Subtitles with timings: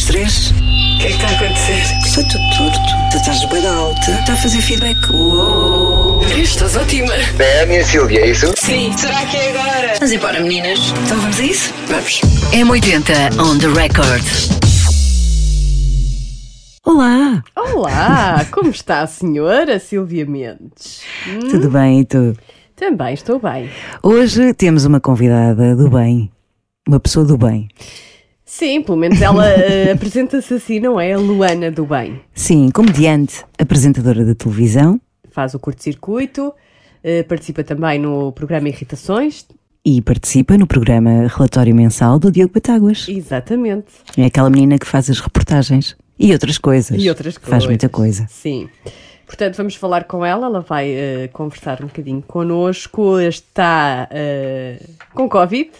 [0.00, 0.50] das três?
[0.50, 1.98] O que é que está a acontecer?
[2.04, 2.78] Estou tudo torto.
[3.10, 4.10] Tu estás bem alta.
[4.12, 5.10] Está a fazer feedback.
[5.10, 6.22] Uou.
[6.36, 7.12] Estás ótima.
[7.38, 8.52] É a minha Silvia, é isso?
[8.56, 8.92] Sim.
[8.96, 9.94] Será que é agora?
[9.94, 10.78] Vamos embora, meninas.
[11.04, 11.74] Então vamos a isso?
[11.88, 12.20] Vamos.
[12.52, 14.22] M80 on the record.
[16.84, 21.02] Olá, Olá, como está a senhora Silvia Mendes?
[21.28, 22.34] Hum, tudo bem e tu?
[22.74, 23.70] Também estou bem.
[24.02, 26.30] Hoje temos uma convidada do bem,
[26.88, 27.68] uma pessoa do bem.
[28.50, 31.12] Sim, pelo menos ela eh, apresenta-se assim, não é?
[31.12, 32.20] A Luana do Bem.
[32.34, 35.00] Sim, comediante, apresentadora de televisão
[35.30, 36.52] Faz o curto-circuito,
[37.04, 39.46] eh, participa também no programa Irritações.
[39.86, 43.06] e participa no programa Relatório Mensal do Diogo Batáguas.
[43.08, 43.86] Exatamente.
[44.18, 47.00] É aquela menina que faz as reportagens e outras coisas.
[47.00, 47.50] E outras coisas.
[47.50, 48.26] Faz muita coisa.
[48.28, 48.68] Sim.
[49.26, 50.46] Portanto, vamos falar com ela.
[50.46, 53.20] Ela vai eh, conversar um bocadinho connosco.
[53.20, 54.08] Está
[55.14, 55.70] com Covid.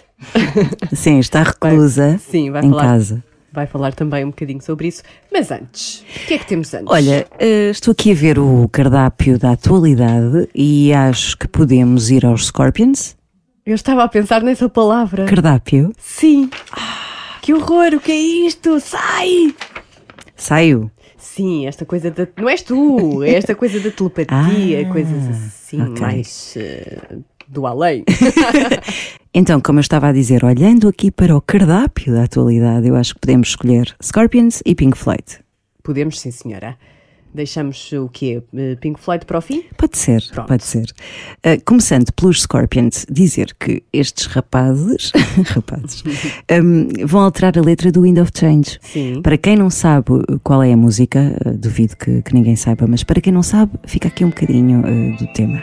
[0.95, 2.83] Sim, está reclusa Sim, vai em falar.
[2.83, 3.25] casa.
[3.53, 5.03] Vai falar também um bocadinho sobre isso.
[5.33, 6.87] Mas antes, o que é que temos antes?
[6.89, 12.25] Olha, eh, estou aqui a ver o cardápio da atualidade e acho que podemos ir
[12.25, 13.17] aos Scorpions.
[13.67, 15.25] Eu estava a pensar nessa palavra.
[15.27, 15.93] Cardápio.
[15.99, 16.49] Sim.
[16.73, 18.79] Ah, que horror, o que é isto?
[18.79, 19.53] Sai!
[20.37, 20.91] Saiu.
[21.19, 22.27] Sim, esta coisa da.
[22.37, 26.01] Não és tu, é esta coisa da telepatia, Ah, coisas assim, ok.
[26.01, 26.99] mais eh,
[27.49, 28.05] do além.
[29.33, 33.15] Então, como eu estava a dizer, olhando aqui para o cardápio da atualidade, eu acho
[33.15, 35.23] que podemos escolher Scorpions e Pink Floyd.
[35.85, 36.77] Podemos, sim, senhora.
[37.33, 38.43] Deixamos o quê?
[38.53, 39.63] Eh, Pink Floyd para o fim?
[39.77, 40.49] Pode ser, Pronto.
[40.49, 40.93] pode ser.
[41.45, 45.13] Ah, começando pelos Scorpions, dizer que estes rapazes,
[45.47, 46.03] rapazes
[46.51, 48.81] hum, vão alterar a letra do Wind of Change.
[48.83, 49.23] Sim.
[49.23, 50.07] Para quem não sabe
[50.43, 53.79] qual é a música, ah, duvido que, que ninguém saiba, mas para quem não sabe,
[53.87, 55.63] fica aqui um bocadinho ah, do tema.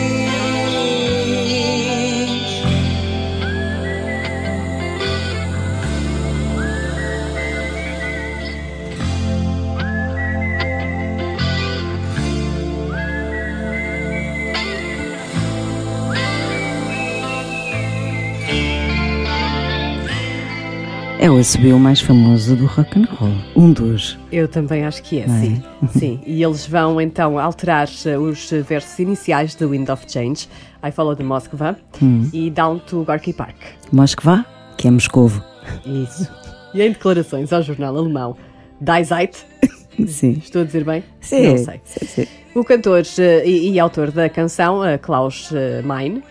[21.23, 23.31] É o assobio mais famoso do rock and roll.
[23.55, 24.17] Um dos.
[24.31, 25.39] Eu também acho que é, Não é?
[25.41, 25.63] sim.
[25.99, 26.19] sim.
[26.25, 30.49] E eles vão então alterar eh, os versos iniciais do Wind of Change,
[30.83, 32.27] I Follow the Moskva Hum.
[32.33, 33.55] e Down to Gorky Park.
[33.91, 34.43] Moskva,
[34.77, 35.43] que é Moscovo.
[35.85, 36.27] Isso.
[36.73, 38.35] E em declarações ao jornal alemão
[38.81, 39.45] Die Zeit,
[40.07, 40.41] Sim.
[40.43, 41.03] estou a dizer bem?
[41.19, 41.49] Sim.
[41.49, 41.81] Não sei.
[41.85, 42.27] sim, sim.
[42.55, 45.51] O cantor eh, e, e autor da canção, eh, Klaus
[45.85, 46.23] Meine,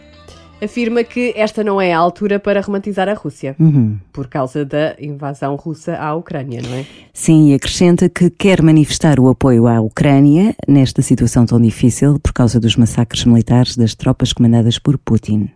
[0.62, 3.98] afirma que esta não é a altura para romantizar a Rússia, Uhum.
[4.12, 6.84] por causa da invasão russa à Ucrânia, não é?
[7.12, 12.32] Sim, e acrescenta que quer manifestar o apoio à Ucrânia nesta situação tão difícil por
[12.32, 15.50] causa dos massacres militares das tropas comandadas por Putin.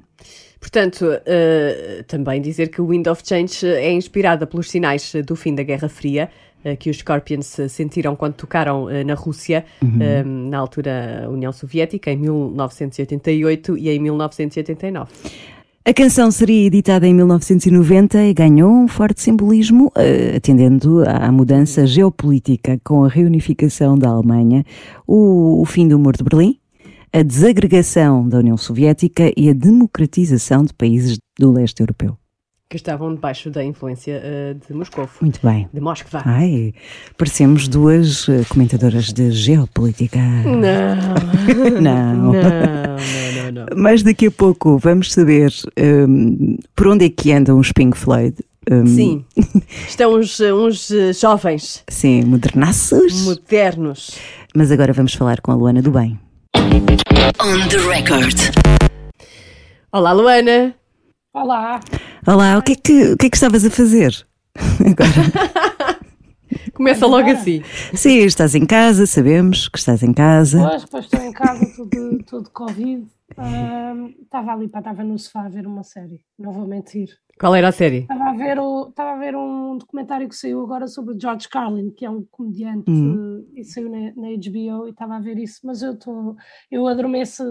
[0.58, 5.54] Portanto, eh, também dizer que o Wind of Change é inspirada pelos sinais do fim
[5.54, 6.30] da Guerra Fria,
[6.78, 9.64] que os Scorpions eh, sentiram quando tocaram eh, na Rússia,
[10.00, 15.10] eh, na altura União Soviética, em 1988 e em 1989.
[15.86, 21.86] A canção seria editada em 1990 e ganhou um forte simbolismo, eh, atendendo à mudança
[21.86, 24.64] geopolítica com a reunificação da Alemanha,
[25.06, 26.58] o, o fim do Muro de Berlim,
[27.12, 32.16] a desagregação da União Soviética e a democratização de países do leste europeu.
[32.74, 35.08] Que estavam debaixo da influência eh, de Moscou.
[35.20, 35.68] Muito bem.
[35.72, 36.20] De Moscou.
[36.24, 36.74] Ai,
[37.16, 40.18] parecemos duas eh, comentadoras de geopolítica.
[40.18, 40.60] Não,
[41.80, 42.16] Não.
[42.16, 43.66] não, não, não, não.
[43.76, 48.34] Mas daqui a pouco vamos saber hum, por onde é que andam os Pink Floyd.
[48.68, 49.24] Hum, Sim,
[49.86, 53.22] estão uns, uns eh, jovens, Sim, modernaços.
[53.24, 54.18] modernos.
[54.52, 56.18] Mas agora vamos falar com a Luana do Bem.
[56.56, 58.34] On the record.
[59.92, 60.74] Olá, Luana.
[61.34, 61.80] Olá,
[62.26, 64.12] Olá, o que é que, o que, é que estavas a fazer?
[64.80, 66.14] Agora.
[66.72, 67.60] Começa logo assim.
[67.92, 70.58] Sim, estás em casa, sabemos que estás em casa.
[70.68, 73.04] pois, pois estou em casa, tudo, tudo Covid.
[74.22, 77.08] Estava ali, pá, estava no sofá a ver uma série, não vou mentir.
[77.40, 78.02] Qual era a série?
[78.02, 81.90] Estava a ver, o, estava a ver um documentário que saiu agora sobre George Carlin,
[81.90, 83.44] que é um comediante, Uhum.
[83.56, 86.36] e saiu na, na HBO, e estava a ver isso, mas eu estou,
[86.70, 87.42] eu adormeço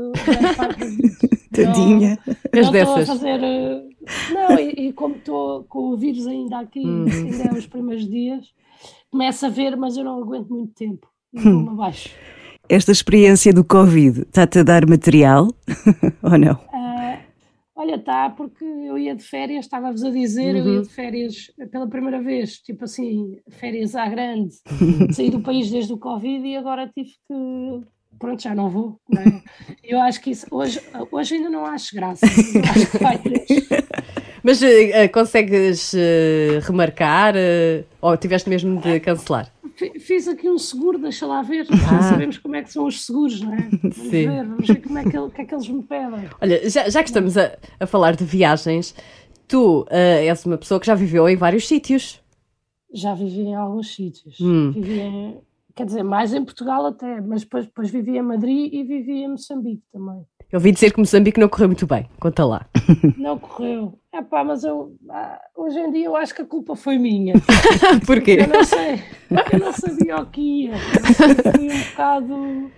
[1.54, 2.20] Tadinha.
[2.28, 3.08] És Não estou a dessas.
[3.08, 3.84] fazer, eh,
[4.34, 7.06] Não, e, e como estou com o vírus ainda aqui, Uhum.
[7.06, 8.46] ainda é os primeiros dias,
[9.12, 11.08] começo a ver, mas eu não aguento muito tempo.
[11.34, 11.42] Hum.
[11.64, 12.10] vou-me abaixo.
[12.70, 15.48] Esta experiência do Covid está-te a dar material
[16.24, 16.58] ou não?
[16.74, 17.20] Ah,
[17.76, 21.88] olha, tá, porque eu ia de férias, estava-vos a dizer, eu ia de férias pela
[21.88, 24.54] primeira vez, tipo assim, férias à grande,
[25.14, 27.82] saí do país desde o Covid e agora tive que.
[28.24, 28.98] Pronto, já não vou.
[29.10, 29.44] não é?
[29.84, 30.48] Eu acho que isso.
[30.50, 30.80] Hoje,
[31.12, 32.26] hoje ainda não acho graça.
[32.26, 33.46] acho que vai ter.
[34.42, 39.52] Mas eh, consegues eh, remarcar eh, ou tiveste mesmo de cancelar?
[39.76, 41.66] Fi- Fiz aqui um seguro, deixa lá ver.
[41.66, 43.70] Já sabemos como é que são os seguros, não é?
[43.82, 44.10] Vamos Sim.
[44.30, 46.30] ver, vamos ver como é que, que é que eles me pedem.
[46.42, 48.96] Olha, já, já que estamos a, a falar de viagens,
[49.50, 52.22] tu és uma pessoa que já viveu em vários sítios.
[52.94, 54.40] Já vivi em alguns sítios.
[54.40, 54.72] Hum.
[54.72, 55.38] Vivi em,
[55.76, 59.30] quer dizer, mais em Portugal até, mas depois, depois vivi em Madrid e vivi em
[59.30, 60.26] Moçambique também.
[60.52, 62.08] Eu ouvi dizer que Moçambique não correu muito bem.
[62.20, 62.68] Conta lá.
[63.18, 63.98] Não correu.
[64.12, 67.34] É pá, mas eu ah, hoje em dia eu acho que a culpa foi minha.
[68.06, 68.38] Porquê?
[68.42, 69.02] Eu não sei,
[69.52, 70.74] eu não sabia o que ia.
[70.74, 72.72] Eu fui um bocado.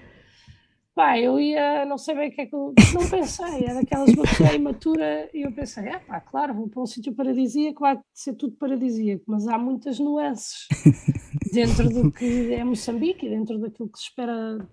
[0.95, 2.73] Pá, eu ia, não sei bem o que é que eu.
[2.93, 6.81] Não pensei, era daquelas uma pessoa imatura e eu pensei, ah pá, claro, vou para
[6.81, 10.67] um sítio paradisíaco, vai ser tudo paradisíaco, mas há muitas nuances
[11.55, 14.67] dentro do que é Moçambique dentro daquilo que se espera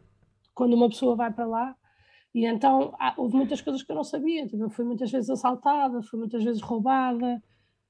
[0.54, 1.74] quando uma pessoa vai para lá.
[2.34, 4.46] E então há- houve muitas coisas que eu não sabia.
[4.46, 7.42] Tipo, eu fui muitas vezes assaltada, fui muitas vezes roubada.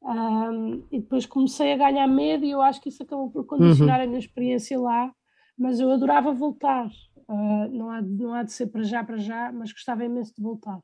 [0.04, 4.00] ahm, e depois comecei a ganhar medo e eu acho que isso acabou por condicionar
[4.00, 5.12] a minha experiência lá.
[5.56, 6.90] Mas eu adorava voltar.
[7.28, 10.42] Ah, não, há, não há de ser para já, para já, mas gostava imenso de
[10.42, 10.74] voltar.
[10.74, 10.80] A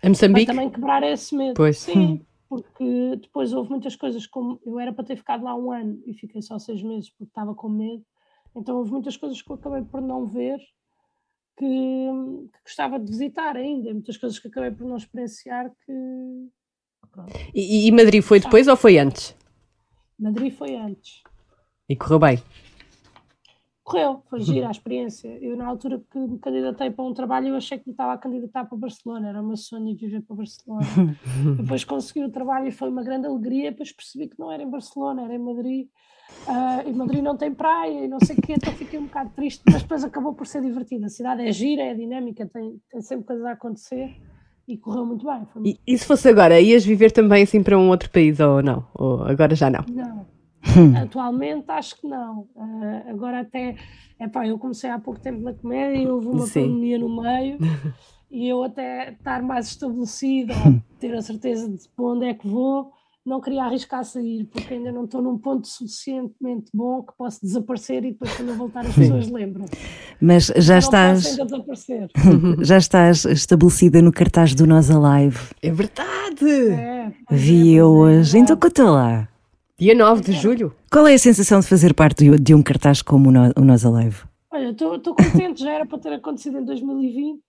[0.00, 0.46] Para Moçambique?
[0.46, 1.54] também quebrar esse medo.
[1.54, 1.78] Pois.
[1.78, 6.02] Sim, porque depois houve muitas coisas como eu era para ter ficado lá um ano
[6.04, 8.04] e fiquei só seis meses porque estava com medo.
[8.54, 10.58] Então houve muitas coisas que eu acabei por não ver
[11.56, 16.50] que, que gostava de visitar ainda, muitas coisas que acabei por não experienciar que.
[17.54, 19.34] E, e Madrid foi depois ou foi antes?
[20.18, 21.22] Madrid foi antes.
[21.88, 22.38] E correu bem.
[23.84, 25.28] Correu, foi gira a experiência.
[25.40, 28.18] Eu, na altura que me candidatei para um trabalho, eu achei que me estava a
[28.18, 30.86] candidatar para Barcelona, era o meu sonho viver para Barcelona.
[31.60, 33.70] depois consegui o trabalho e foi uma grande alegria.
[33.70, 35.88] Depois percebi que não era em Barcelona, era em Madrid.
[36.46, 39.30] Ah, e Madrid não tem praia e não sei o quê, então fiquei um bocado
[39.30, 41.06] triste, mas depois acabou por ser divertida.
[41.06, 44.16] A cidade é gira, é dinâmica, tem, tem sempre coisas a acontecer
[44.66, 45.46] e correu muito bem.
[45.54, 45.68] Muito...
[45.68, 48.86] E, e se fosse agora, ias viver também assim para um outro país ou não?
[48.94, 49.84] Ou agora já não?
[49.88, 50.26] Não.
[51.02, 52.46] Atualmente acho que não.
[52.56, 53.76] Ah, agora até,
[54.20, 56.62] epá, eu comecei há pouco tempo na comédia e houve uma Sim.
[56.62, 57.58] pandemia no meio
[58.30, 62.48] e eu até estar mais estabelecida, ou ter a certeza de para onde é que
[62.48, 62.90] vou,
[63.24, 67.40] não queria arriscar a sair, porque ainda não estou num ponto suficientemente bom que posso
[67.40, 69.66] desaparecer e depois quando eu voltar as pessoas lembram.
[70.20, 71.36] Mas já não estás,
[72.62, 75.38] já estás estabelecida no cartaz do Nós Alive.
[75.62, 76.70] É verdade!
[76.70, 78.38] É, é, Vi eu pois é, hoje.
[78.38, 79.28] Então conta lá.
[79.82, 80.72] Dia 9 de julho.
[80.92, 84.22] Qual é a sensação de fazer parte de- um cartaz como o Nós Alive?
[84.48, 87.40] Olha, estou contente, já era para ter acontecido em 2020.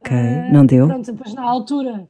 [0.00, 0.88] Ok, Ah, não deu?
[0.88, 2.08] Pronto, depois na altura,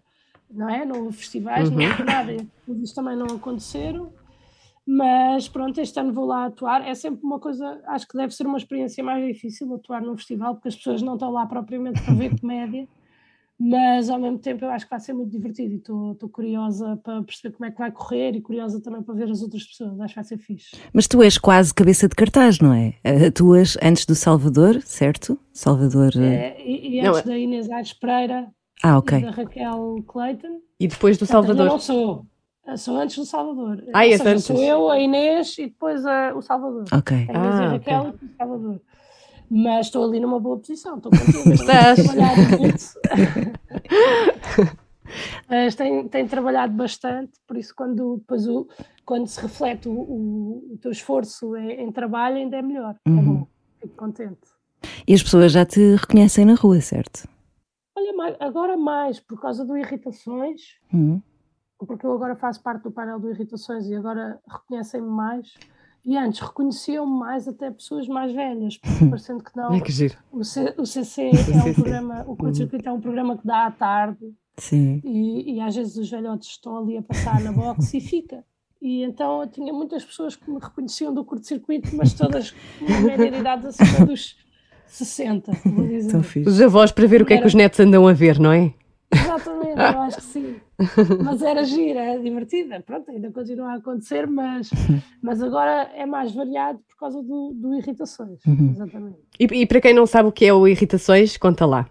[0.51, 0.87] não é?
[0.87, 2.35] Não houve festivais, não houve nada,
[2.65, 4.11] tudo isso também não aconteceram.
[4.87, 6.81] Mas pronto, este ano vou lá atuar.
[6.89, 10.55] É sempre uma coisa, acho que deve ser uma experiência mais difícil atuar num festival,
[10.55, 12.89] porque as pessoas não estão lá propriamente para ver comédia,
[13.59, 17.23] mas ao mesmo tempo eu acho que vai ser muito divertido e estou curiosa para
[17.23, 20.01] perceber como é que vai correr e curiosa também para ver as outras pessoas.
[20.01, 20.77] Acho que vai ser fixe.
[20.93, 22.95] Mas tu és quase cabeça de cartaz, não é?
[23.27, 25.39] Atuas antes do Salvador, certo?
[25.53, 26.13] Salvador.
[26.17, 28.49] eh, É, e, e Não, antes da Inês Aires Pereira
[28.83, 29.21] Ah, e ok.
[29.23, 30.61] da Raquel Clayton.
[30.79, 31.67] E depois do Portanto, Eu Salvador.
[31.67, 32.27] não sou.
[32.77, 33.83] Sou antes do Salvador.
[33.95, 34.45] Ah, Ou és seja, antes.
[34.45, 36.85] Sou eu, a Inês e depois a- o Salvador.
[36.93, 37.17] Ok.
[37.17, 38.81] A Inês e Ah, a Raquel e o Salvador.
[39.51, 40.97] Mas estou ali numa boa posição.
[40.97, 41.49] Estou contente.
[41.61, 42.95] Estás.
[45.49, 48.69] Mas tenho, tenho trabalhado bastante, por isso quando, depois o,
[49.07, 52.95] quando se reflete o, o, o teu esforço em, em trabalho ainda é melhor.
[53.07, 53.47] É bom.
[53.81, 54.39] Fico contente.
[55.07, 57.27] E as pessoas já te reconhecem na rua, certo?
[57.97, 61.21] Olha, agora mais, por causa do Irritações, Hum.
[61.79, 65.55] porque eu agora faço parte do painel do Irritações e agora reconhecem-me mais.
[66.05, 69.73] E antes reconheciam-me mais até pessoas mais velhas, porque parecendo que não.
[69.73, 70.17] Ai, que giro.
[70.33, 73.67] O, C- o CC é um programa, o Curto Circuito é um programa que dá
[73.67, 74.19] à tarde
[74.57, 75.01] Sim.
[75.05, 78.43] e, e às vezes os velhotes estão ali a passar na box e fica.
[78.81, 83.01] E então eu tinha muitas pessoas que me reconheciam do curto-circuito, mas todas com uma
[83.01, 84.37] média de idade acima dos
[84.87, 86.11] 60, vou dizer.
[86.13, 86.49] Tão fixe.
[86.49, 88.73] Os avós para ver o que é que os netos andam a ver, não é?
[89.25, 90.61] Exatamente, eu acho que sim.
[91.25, 92.81] Mas era gira, é divertida.
[92.81, 94.71] Pronto, ainda continua a acontecer, mas,
[95.23, 98.41] mas agora é mais variado por causa do, do Irritações.
[98.47, 99.19] Exatamente.
[99.39, 101.89] E, e para quem não sabe o que é o Irritações, conta lá.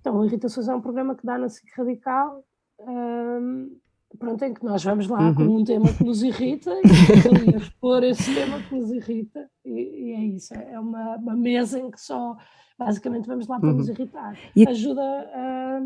[0.00, 2.44] Então, o Irritações é um programa que dá na SIC Radical.
[2.80, 3.76] hum,
[4.18, 8.34] pronto, em que nós vamos lá com um tema que nos irrita e expor esse
[8.34, 12.36] tema que nos irrita e, e é isso, é uma, uma mesa em que só
[12.78, 14.36] basicamente vamos lá para nos irritar.
[14.54, 15.80] E- Ajuda a,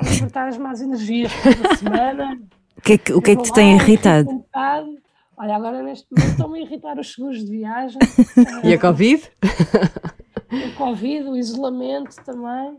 [0.00, 2.40] a libertar as más energias da semana.
[2.76, 4.30] O que é que, o que, é que te tem irritado?
[4.30, 4.44] Um.
[5.36, 7.98] Olha, agora neste momento estão-me a irritar os seguros de viagem,
[8.62, 9.30] E a Covid?
[10.52, 12.76] o Covid, o isolamento também,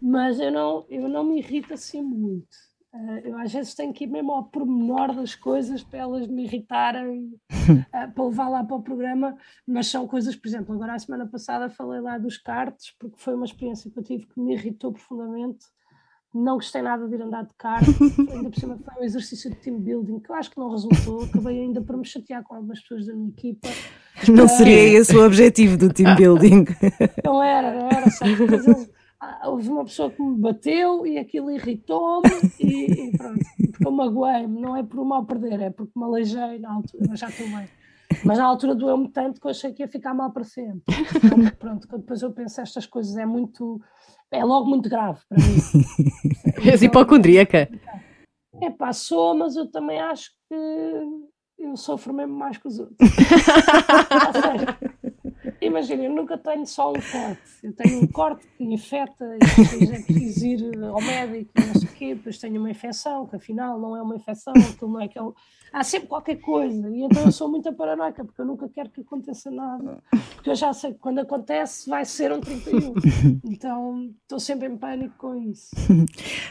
[0.00, 2.48] mas eu não, eu não me irrito assim muito.
[2.94, 6.44] Eh, eu às vezes tenho que ir mesmo ao pormenor das coisas para elas me
[6.44, 7.32] irritarem,
[7.92, 11.26] eh, para levar lá para o programa, mas são coisas, por exemplo, agora a semana
[11.26, 14.92] passada falei lá dos cartes, porque foi uma experiência que eu tive que me irritou
[14.92, 15.64] profundamente.
[16.34, 17.84] Não gostei nada de ir andar de kart,
[18.32, 21.24] ainda por cima foi um exercício de team building que eu acho que não resultou.
[21.24, 23.68] Acabei ainda por me chatear com algumas pessoas da minha equipa.
[24.28, 26.64] Não seria esse o objetivo do team building.
[27.24, 28.36] Não era, não era, sabe?
[28.50, 28.90] Mas eles-
[29.44, 34.60] houve uma pessoa que me bateu e aquilo irritou-me e, e pronto, porque eu magoei-me,
[34.60, 37.46] não é por o mal perder, é porque me aleijei na altura, mas já estou
[37.46, 37.68] bem.
[38.24, 40.82] Mas na altura doeu-me tanto que eu achei que ia ficar mal para sempre.
[41.16, 43.80] Então, pronto, depois eu penso estas coisas, é muito,
[44.30, 46.62] é logo muito grave para mim.
[46.70, 47.68] És hipocondríaca.
[48.60, 50.54] É pá, sou, mas eu também acho que
[51.58, 52.96] eu sofro mesmo mais que os outros.
[55.62, 57.42] Imagina, eu nunca tenho só um corte.
[57.62, 61.74] Eu tenho um corte que infecta e depois é preciso ir ao médico e não
[61.74, 65.00] sei o quê, depois tenho uma infecção, que afinal não é uma infecção, aquilo não
[65.00, 65.30] é aquele.
[65.72, 66.90] Há sempre qualquer coisa.
[66.90, 70.02] E então eu sou muito paranoica, porque eu nunca quero que aconteça nada.
[70.34, 72.92] Porque eu já sei que quando acontece vai ser um 31.
[73.44, 75.70] Então estou sempre em pânico com isso.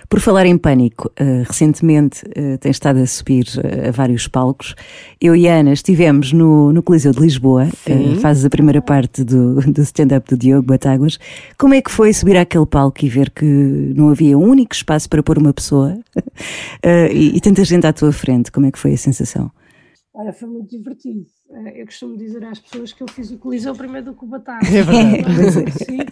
[0.09, 4.75] Por falar em pânico, eh, recentemente uh, tem estado a subir eh, a vários palcos.
[5.19, 9.00] Eu e a Ana estivemos no, no Coliseu de Lisboa, uh, fazes a primeira parte
[9.07, 11.17] do, do stand-up do Diogo Batáguas.
[11.57, 15.09] Como é que foi subir àquele palco e ver que não havia um único espaço
[15.09, 18.51] para pôr uma pessoa uh, e, e tanta gente à tua frente?
[18.51, 19.51] Como é que foi a sensação?
[20.13, 21.25] Olha, foi muito divertido.
[21.51, 24.27] Eh, Eu costumo dizer às pessoas que eu fiz o Coliseu primeiro do que o
[24.27, 24.59] Batalha.
[24.67, 25.23] É verdade.
[25.31, 26.05] Não aconteceu,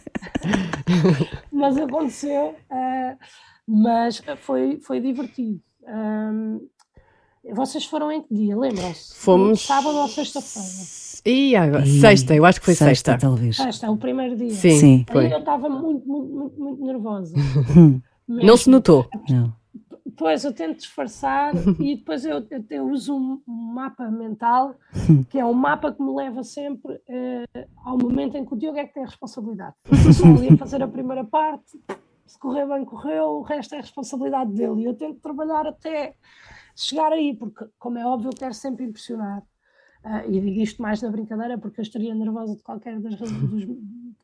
[1.51, 2.55] mas aconteceu.
[2.71, 3.15] eh,
[3.67, 5.59] mas foi, foi divertido.
[5.85, 6.59] Ahm,
[7.53, 8.57] vocês foram em que dia?
[8.57, 9.13] Lembram-se?
[9.15, 10.67] Fomos- Sábado ou sexta-feira?
[11.25, 11.85] E agora?
[11.85, 13.17] E- Sexta, eu acho que foi sexta.
[13.17, 13.57] talvez.
[13.57, 14.51] Sexta, é o primeiro dia.
[14.51, 15.05] Sim, Sim.
[15.09, 15.33] Aí foi.
[15.33, 17.35] eu estava muito, muito, muito, muito nervosa.
[17.77, 19.07] Hum, Não se notou.
[19.29, 19.57] não.
[20.05, 24.75] Depois eu tento disfarçar e depois eu, eu, eu uso um, mapa mental,
[25.29, 28.77] que é um mapa que me leva sempre eh, ao momento em que o Diogo
[28.77, 29.75] é que tem a responsabilidade.
[29.89, 31.79] Eu estou só ali a fazer a primeira parte,
[32.27, 34.81] se correr bem, correu, o resto é a responsabilidade dele.
[34.81, 36.13] E eu tento trabalhar até
[36.75, 39.41] chegar aí, porque, como é óbvio, eu quero sempre impressionar.
[40.03, 43.31] Ah, e digo isto mais na brincadeira, porque eu estaria nervosa de qualquer, das, raz-
[43.49, 43.77] dos, de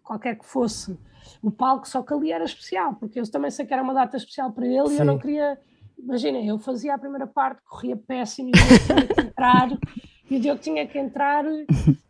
[0.03, 0.97] qualquer que fosse
[1.41, 4.15] o palco, só que ali era especial, porque eu também sei que era uma data
[4.15, 5.59] especial para ele e eu não queria.
[5.97, 9.69] Imaginem, eu fazia a primeira parte, corria péssimo e Diogo tinha que entrar,
[10.29, 11.45] e o Diogo tinha que entrar,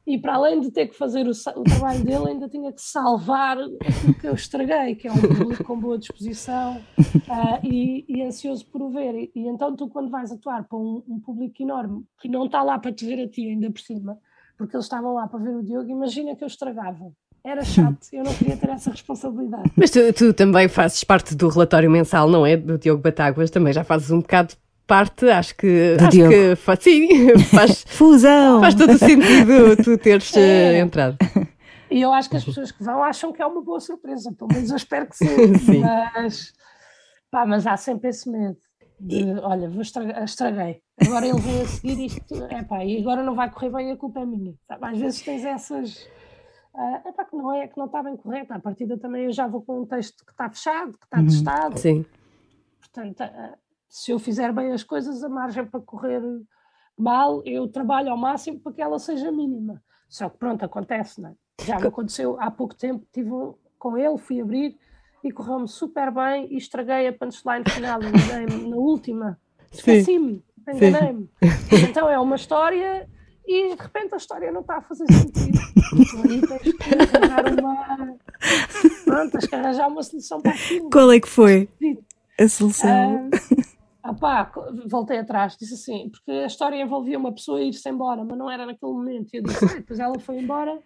[0.08, 3.58] e para além de ter que fazer o, o trabalho dele, ainda tinha que salvar
[3.58, 6.80] aquilo que eu estraguei, que é um público com boa disposição
[7.28, 9.16] ah, e, e ansioso por o ver.
[9.16, 12.62] E, e então tu, quando vais atuar para um, um público enorme, que não está
[12.62, 14.18] lá para te ver a ti ainda por cima,
[14.58, 17.12] porque eles estavam lá para ver o Diogo, imagina que eu estragava.
[17.44, 19.72] Era chato, eu não queria ter essa responsabilidade.
[19.76, 22.58] Mas tu, tu também fazes parte do relatório mensal, não é?
[22.58, 25.96] Do Diogo Batáguas, também já fazes um bocado parte, acho que.
[25.98, 26.32] Do acho Diogo.
[26.34, 28.60] que faz, sim, faz, Fusão!
[28.62, 30.80] faz todo o sentido tu teres eh, É.
[30.80, 31.18] entrado.
[31.90, 34.52] E eu acho que as pessoas que vão acham que é uma boa surpresa, pelo
[34.54, 35.56] menos eu espero que sim.
[35.60, 35.82] Sim.
[35.82, 36.52] Mas,
[37.32, 38.58] pá, mas há sempre esse medo
[39.00, 40.82] de, olha, vou estragar, estraguei.
[41.06, 43.98] Agora ele vem a seguir isto, é pá, e agora não vai correr bem, a
[43.98, 44.54] culpa é minha.
[44.68, 44.86] Sabe?
[44.86, 46.08] Às vezes tens essas.
[47.06, 48.54] é pá, que não é, que não está bem correto.
[48.54, 51.78] À partida também eu já vou com um texto que está fechado, que está testado.
[51.80, 52.06] Sim.
[52.80, 53.54] Portanto, ah,
[53.96, 56.22] se eu fizer bem as coisas, a margem para correr
[56.98, 59.82] mal, eu trabalho ao máximo para que ela seja mínima.
[60.10, 61.34] Só que pronto, acontece, não é?
[61.64, 63.30] Já me aconteceu há pouco tempo, tive
[63.80, 64.78] com ele, fui abrir
[65.24, 69.40] e correu-me super bem e estraguei a punchline final, enganei-me na última.
[69.72, 71.30] Esqueci-me, enganei-me.
[71.90, 73.10] Então é uma história
[73.48, 75.58] e de repente a história não está a fazer sentido.
[75.90, 78.18] Tu aí tens que arranjar uma.
[79.06, 80.90] Pronto, tens que arranjar uma solução para aquilo.
[80.90, 81.70] Qual é que foi
[82.38, 83.30] a solução?
[83.32, 83.75] Ah,
[84.10, 88.38] opá, co- voltei atrás, disse assim, porque a história envolvia uma pessoa ir-se embora, mas
[88.38, 89.34] não era naquele momento.
[89.34, 90.80] E eu disse, ah, depois ela foi embora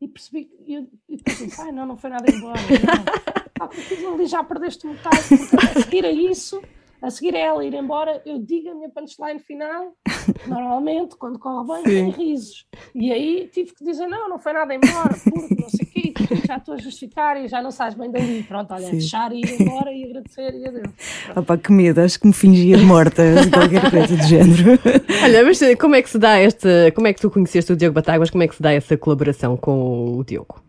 [0.00, 0.56] e percebi que.
[0.66, 2.60] E, eu, e depois disse, ai, não, não foi nada embora.
[2.60, 3.04] Não.
[3.60, 3.68] Ah,
[4.14, 6.62] ali já perdeste um bocado, porque a seguir a isso
[7.00, 9.94] A seguir a ela ir embora, eu digo a minha punchline final,
[10.48, 12.66] normalmente, quando corre bem, tem risos.
[12.92, 16.14] E aí tive que dizer, não, não foi nada embora, porque não sei o quê,
[16.44, 18.42] já estou a justificar e já não sais bem dali.
[18.42, 20.92] Pronto, olha, deixar e ir embora e agradecer e adeus.
[21.36, 24.78] Opa, que medo, acho que me fingia morta, qualquer coisa do género.
[25.22, 26.90] Olha, mas eh, como é que se dá esta.
[26.94, 28.30] Como é que tu conheceste o Diogo Batáguas?
[28.30, 30.62] Como é que se dá essa colaboração com o Diogo?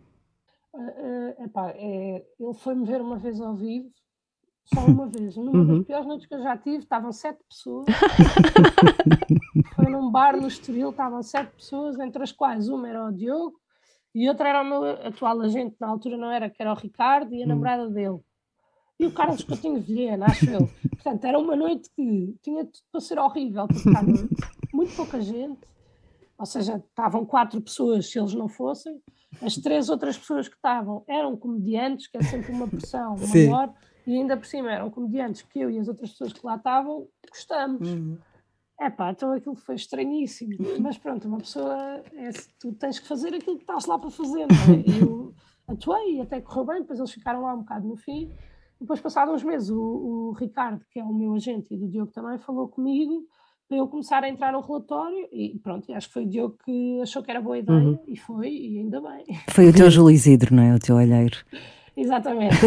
[0.74, 3.90] Uh, epá, é, ele foi-me ver uma vez ao vivo,
[4.74, 5.36] só uma vez.
[5.36, 7.86] Numa das piores noites que eu já tive, estavam sete pessoas.
[9.76, 13.60] foi num bar no Estoril, estavam sete pessoas, entre as quais uma era o Diogo
[14.14, 17.34] e outra era o meu atual agente, na altura não era, que era o Ricardo
[17.34, 18.20] e a namorada dele.
[19.00, 20.70] E o Carlos Coutinho Vilhena, acho eu.
[20.90, 24.08] Portanto, era uma noite que tinha tudo para ser horrível, porque estava
[24.74, 25.60] muito pouca gente,
[26.38, 29.00] ou seja, estavam quatro pessoas se eles não fossem.
[29.42, 33.50] As três outras pessoas que estavam eram comediantes, que é sempre uma pressão Sim.
[33.50, 33.74] maior,
[34.06, 37.08] e ainda por cima eram comediantes que eu e as outras pessoas que lá estavam
[37.30, 37.88] gostamos.
[38.80, 40.56] É pá, então aquilo foi estranhíssimo.
[40.80, 42.30] Mas pronto, uma pessoa, é,
[42.60, 44.84] tu tens que fazer aquilo que estás lá para fazer, não é?
[44.88, 45.34] E eu
[45.68, 48.32] atuei e até correu bem, depois eles ficaram lá um bocado no fim.
[48.80, 52.14] Depois, passados uns meses, o, o Ricardo, que é o meu agente, e do Diogo
[52.14, 53.28] também, falou comigo
[53.68, 57.02] para eu começar a entrar no relatório e pronto, acho que foi o Diogo que
[57.02, 59.26] achou que era boa ideia e foi, e ainda bem.
[59.52, 60.74] Foi o teu Júlio Isidro, não é?
[60.74, 61.38] O teu olheiro.
[62.00, 62.56] Exatamente.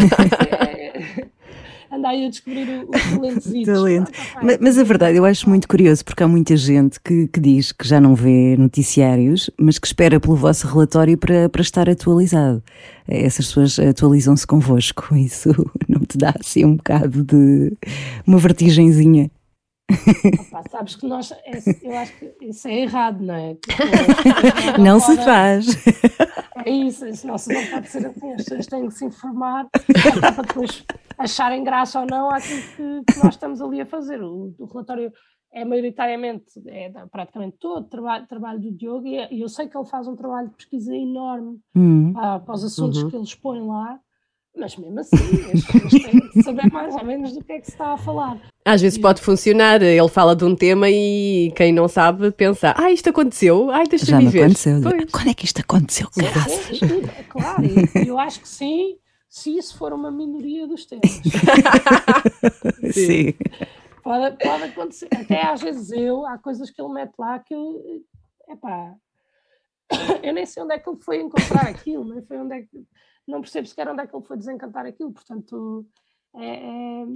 [1.93, 3.53] É, Anda aí a descobrir o- talentos.
[3.67, 4.11] Talento.
[4.43, 7.71] Ma- Mas, a verdade, eu acho muito curioso, porque há muita gente que, que diz
[7.71, 12.63] que já não vê noticiários, mas que espera pelo vosso relatório para, para estar atualizado.
[13.07, 15.13] Essas pessoas atualizam-se convosco.
[15.15, 15.51] Isso
[15.87, 17.77] não te dá assim um bocado de
[18.27, 19.31] uma vertigenzinha.
[20.41, 23.57] Opa, sabes que nós, é- eu acho que isso é errado, não é?
[24.81, 25.67] Não se faz.
[26.65, 29.67] É isso, isso não, se não pode ser assim, as pessoas têm que se informar
[30.21, 30.85] para depois
[31.19, 34.23] acharem graça ou não àquilo que, que nós estamos ali a fazer.
[34.23, 35.13] O, o relatório
[35.53, 39.77] é maioritariamente, é praticamente todo trabalho, trabalho do Diogo e, é- e eu sei que
[39.77, 42.13] ele faz um trabalho de pesquisa enorme Hum.
[42.13, 43.99] para, para os assuntos que ele expõe lá,
[44.57, 45.17] mas mesmo assim
[45.53, 47.97] as pessoas têm que saber mais ou menos do que é que se está a
[47.97, 48.41] falar.
[48.65, 52.91] Às vezes pode funcionar, ele fala de um tema e quem não sabe pensa, ah,
[52.91, 54.45] isto aconteceu, ai, Já deixa-me me ver.
[54.45, 54.81] aconteceu.
[54.83, 55.11] Pois.
[55.11, 56.09] Quando é que isto aconteceu?
[56.13, 57.63] Sim, sim, é claro,
[58.07, 58.97] eu acho que sim,
[59.29, 61.11] se isso for uma minoria dos temas.
[62.93, 63.35] Sim.
[64.03, 65.09] Pode, pode acontecer.
[65.15, 68.05] Até às vezes eu, há coisas que ele mete lá que eu.
[68.49, 68.95] Epá,
[70.23, 72.85] eu nem sei onde é que ele foi encontrar aquilo, nem foi onde é que.
[73.27, 75.87] Não percebo sequer onde é que ele foi desencantar aquilo, portanto.
[76.35, 77.07] É, é-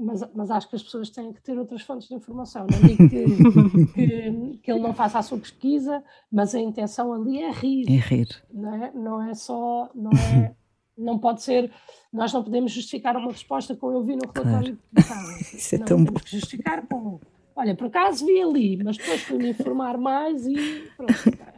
[0.00, 2.66] mas, mas acho que as pessoas têm que ter outras fontes de informação.
[2.70, 3.24] Não digo que,
[3.94, 7.96] que, que ele não faça a sua pesquisa, mas a intenção ali é rir É
[7.96, 8.28] rir.
[8.52, 10.54] não é, não é só, não é,
[10.96, 11.72] não pode ser,
[12.12, 15.40] nós não podemos justificar uma resposta com eu vi no relatório de Carlos.
[15.52, 16.14] Isso é não, tão bom.
[16.24, 17.18] justificar com,
[17.56, 20.54] olha, por acaso vi ali, mas depois fui-me informar mais e
[20.96, 21.12] pronto,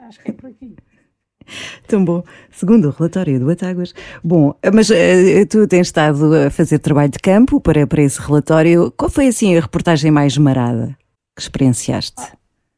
[0.09, 0.75] acho que é por aqui.
[1.87, 2.23] Tão bom.
[2.51, 3.95] Segundo o relatório do Batáguas.
[4.23, 8.91] Bom, mas eh, tu tens estado a fazer trabalho de campo para, para esse relatório.
[8.97, 10.97] Qual foi assim a reportagem mais marada
[11.37, 12.21] que experienciaste?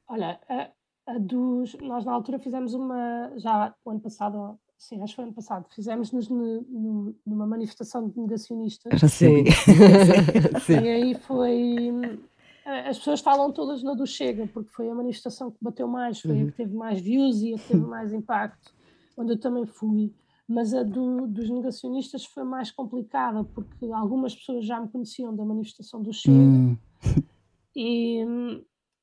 [0.09, 0.69] Olha, a,
[1.15, 5.25] a dos, nós na altura fizemos uma, já o ano passado, sim, acho que foi
[5.25, 9.01] ano passado, fizemos-nos no- no- numa manifestação de negacionistas.
[9.01, 9.45] Já Sim.
[10.67, 10.83] sabia.
[10.83, 12.19] E aí foi.
[12.65, 16.43] As pessoas falam todas na do Chega, porque foi a manifestação que bateu mais, foi
[16.43, 18.73] a que teve mais views e a que teve mais impacto,
[19.17, 20.13] onde eu também fui.
[20.49, 25.45] Mas a do- dos negacionistas foi mais complicada, porque algumas pessoas já me conheciam da
[25.45, 26.77] manifestação do Chega, Hum,
[27.75, 28.21] e,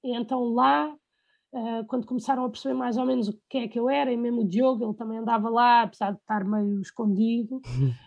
[0.04, 0.95] e então lá,
[1.54, 4.17] eh, quando começaram a perceber mais ou menos o que é que eu era, e
[4.17, 7.62] mesmo o Diogo, ele também andava lá, apesar de estar meio escondido,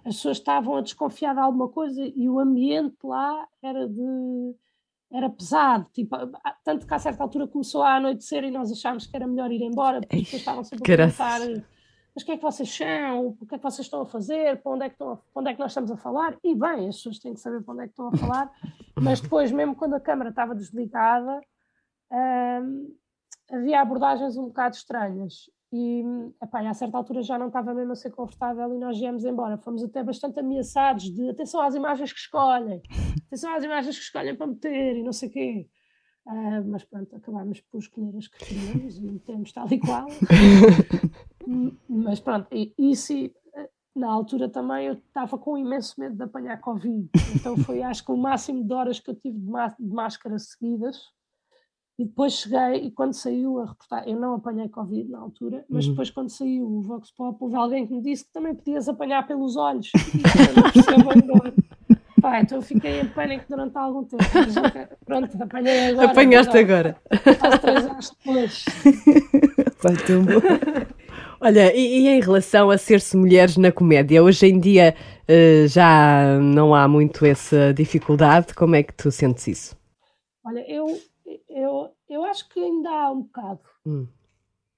[0.05, 4.55] as pessoas estavam a desconfiar de alguma coisa e o ambiente lá era de
[5.13, 9.07] era pesado, tipo, ah, tanto que a certa altura começou a anoitecer e nós achámos
[9.07, 10.87] que era melhor ir embora, porque as pessoas estavam sempre a
[11.19, 11.41] perguntar
[12.15, 13.27] mas o que é que vocês são?
[13.41, 14.61] O que é que vocês estão a fazer?
[14.63, 16.37] Para onde é que, estão a- para onde é que nós estamos a falar?
[16.45, 18.51] E bem, as pessoas têm que saber para onde é que estão a falar,
[19.01, 21.41] mas depois, mesmo quando a câmara estava desligada,
[22.11, 22.95] hum,
[23.51, 25.51] havia abordagens um bocado estranhas.
[25.73, 26.05] E,
[26.43, 29.25] epá, e a certa altura já não estava mesmo a ser confortável e nós viemos
[29.25, 29.57] embora.
[29.57, 32.83] Fomos até bastante ameaçados de atenção às imagens que escolhem,
[33.27, 35.69] atenção às imagens que escolhem para meter e não sei o quê.
[36.27, 40.07] Ah, mas pronto, acabámos por escolher as que queríamos e metemos tal e qual.
[41.89, 46.61] Mas pronto, e isso eh, na altura também eu estava com imenso medo de apanhar
[46.61, 47.11] Covid.
[47.35, 49.47] Então foi acho que o máximo de horas que eu tive de,
[49.81, 50.97] de máscara seguidas.
[51.99, 55.87] E depois cheguei, e quando saiu a reportagem, eu não apanhei Covid na altura, mas
[55.87, 59.27] depois quando saiu o Vox Pop, houve alguém que me disse que também podias apanhar
[59.27, 59.91] pelos olhos.
[60.15, 61.63] E eu não percebo.
[62.21, 64.23] Pá, então eu fiquei em pânico durante algum tempo.
[64.55, 66.11] Nunca- pronto, apanhei agora.
[66.11, 66.97] Apanhaste agora.
[67.39, 68.65] Quase três anos depois.
[69.83, 70.87] Vai tão bom.
[71.41, 74.95] Olha, e, e em relação a ser-se mulheres na comédia, hoje em dia
[75.27, 78.55] eh, já não há muito essa dificuldade.
[78.55, 79.77] Como é que tu sentes isso?
[80.45, 80.87] Olha, eu,
[81.55, 83.61] eu, eu acho que ainda há um bocado.
[83.87, 84.07] Hum.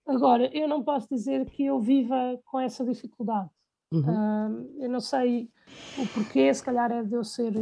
[0.06, 3.48] Agora, eu não posso dizer que eu viva com essa dificuldade.
[3.92, 4.04] Uhum.
[4.06, 5.48] Ah, eu não sei
[5.96, 7.52] o porquê, se calhar é de eu ser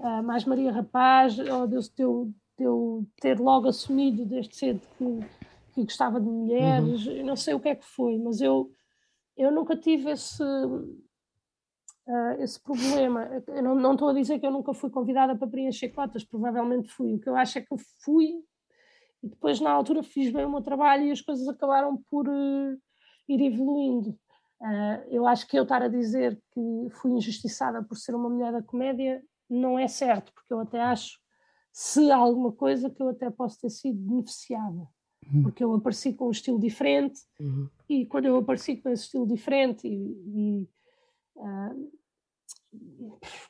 [0.00, 4.54] ah, mais Maria Rapaz, ou de eu, de eu- de eu ter logo assumido desde
[4.54, 5.04] cedo que,
[5.74, 8.70] que gostava de mulheres, eu não sei o que é que foi, mas eu,
[9.36, 10.42] eu nunca tive esse,
[12.12, 13.42] ah, esse problema.
[13.48, 16.88] Eu não, não estou a dizer que eu nunca fui convidada para preencher cotas, provavelmente
[16.88, 17.14] fui.
[17.14, 18.42] O que eu acho é que eu fui
[19.22, 22.76] e depois, na altura, fiz bem o meu trabalho e as coisas acabaram por eh,
[23.28, 24.18] ir evoluindo.
[24.60, 28.52] Ah, eu acho que eu estar a dizer que fui injustiçada por ser uma mulher
[28.52, 31.18] da comédia não é certo, porque eu até acho,
[31.72, 34.88] se há alguma coisa, que eu até posso ter sido beneficiada.
[35.42, 37.68] Porque eu apareci com um estilo diferente Uhum.
[37.88, 40.68] e quando eu apareci com esse estilo diferente e, e,
[41.38, 41.74] ah,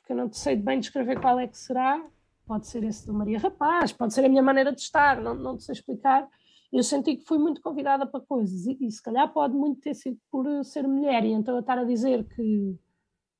[0.05, 2.03] que eu não sei bem descrever qual é que será,
[2.45, 5.57] pode ser esse do Maria Rapaz, pode ser a minha maneira de estar, não, não
[5.59, 6.27] sei explicar.
[6.71, 9.93] Eu senti que fui muito convidada para coisas e, e se calhar pode muito ter
[9.93, 12.75] sido por eh, ser mulher e então eu estar a dizer que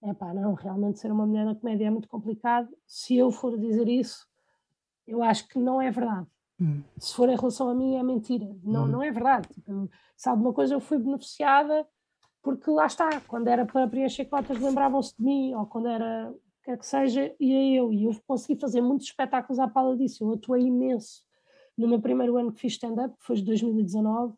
[0.03, 2.69] é pá, não, realmente ser uma mulher na comédia é muito complicado.
[2.85, 4.27] Se eu for dizer isso,
[5.07, 6.27] eu acho que não é verdade.
[6.61, 6.83] Hum.
[6.99, 8.45] Se for em relação a mim, é mentira.
[8.63, 8.87] Não, Hum.
[8.87, 9.47] não é verdade.
[9.49, 11.87] Tipo, se alguma coisa eu fui beneficiada,
[12.43, 16.33] porque lá está, quando era para preencher cotas lembravam-se de mim, ou quando era o
[16.33, 17.91] que quer que seja, ia eu.
[17.93, 20.23] E eu consegui fazer muitos espetáculos à pala disso.
[20.25, 21.23] Eu atuei imenso
[21.77, 24.35] no meu primeiro ano que fiz stand-up, que foi de 2019.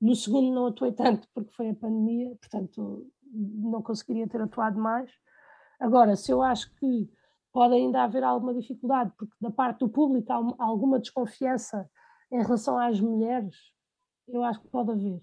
[0.00, 5.10] No segundo não atuei tanto porque foi a pandemia, portanto não conseguiria ter atuado mais.
[5.80, 7.10] Agora, se eu acho que
[7.52, 11.90] pode ainda haver alguma dificuldade, porque da parte do público há um- alguma desconfiança
[12.30, 13.56] em relação às mulheres,
[14.28, 15.20] eu acho que pode haver.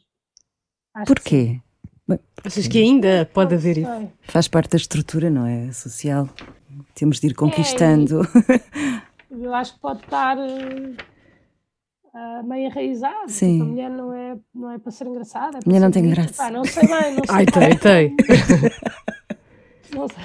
[0.93, 1.61] Acho que
[2.07, 2.23] Porquê?
[2.43, 4.11] Achas que ainda pode haver isso?
[4.23, 5.71] Faz parte da estrutura, não é?
[5.71, 6.29] Social.
[6.93, 8.21] Temos de ir conquistando.
[9.31, 10.93] Eu acho que pode estar eh,
[12.13, 13.29] ah, meio enraizado.
[13.29, 13.53] Sim.
[13.53, 15.57] Tipo, a mulher não é, não é para ser engraçada.
[15.57, 16.33] É para mulher não tem graça.
[16.43, 18.15] Pá, não sei bem, não sei Ai, é tem, tem.
[19.93, 20.23] não sei,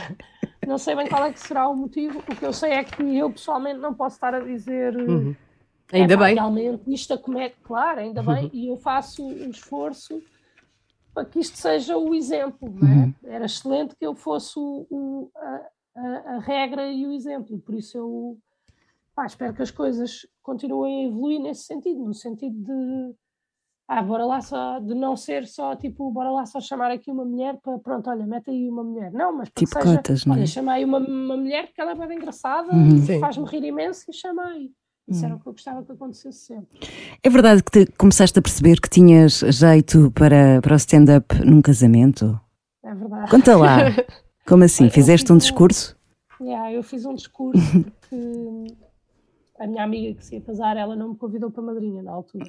[0.66, 2.18] não sei bem qual é que será o motivo.
[2.18, 5.34] O que eu sei é que eu pessoalmente não posso estar a dizer eh, Uhum.
[5.92, 6.34] Ainda "Epá, bem.
[6.36, 10.22] realmente isto a comédia, claro, ainda bem, e eu faço um esforço
[11.14, 12.68] para que isto seja o exemplo.
[12.72, 13.14] Não é?
[13.34, 17.74] Era excelente que eu fosse o, o- a, a- a regra e o exemplo, por
[17.74, 18.38] isso eu
[19.14, 23.14] pá, espero que as coisas continuem a evoluir nesse sentido, no sentido de
[23.88, 27.24] ah, bora lá só, de não ser só tipo, bora lá só chamar aqui uma
[27.24, 29.10] mulher para pronto, olha, mete aí uma mulher.
[29.12, 30.38] Não, mas para Tipo seja, cotas, não é?
[30.38, 33.20] olha, chama aí uma, uma mulher que ela é bem engraçada, Uhum.
[33.20, 34.44] Faz-me rir imenso e chama
[35.08, 36.78] Isso era o que eu gostava que acontecesse sempre.
[37.22, 41.60] É verdade que te- começaste a perceber que tinhas jeito para, para o stand-up num
[41.60, 42.38] casamento?
[42.84, 43.30] É verdade.
[43.30, 43.78] Conta lá.
[44.46, 44.84] Como assim?
[44.84, 45.96] Eu Fizeste um um- discurso?
[46.40, 47.60] Yeah, eu fiz um discurso
[48.00, 48.74] porque
[49.58, 52.46] a minha amiga que se ia casar, ela não me convidou para madrinha na altura.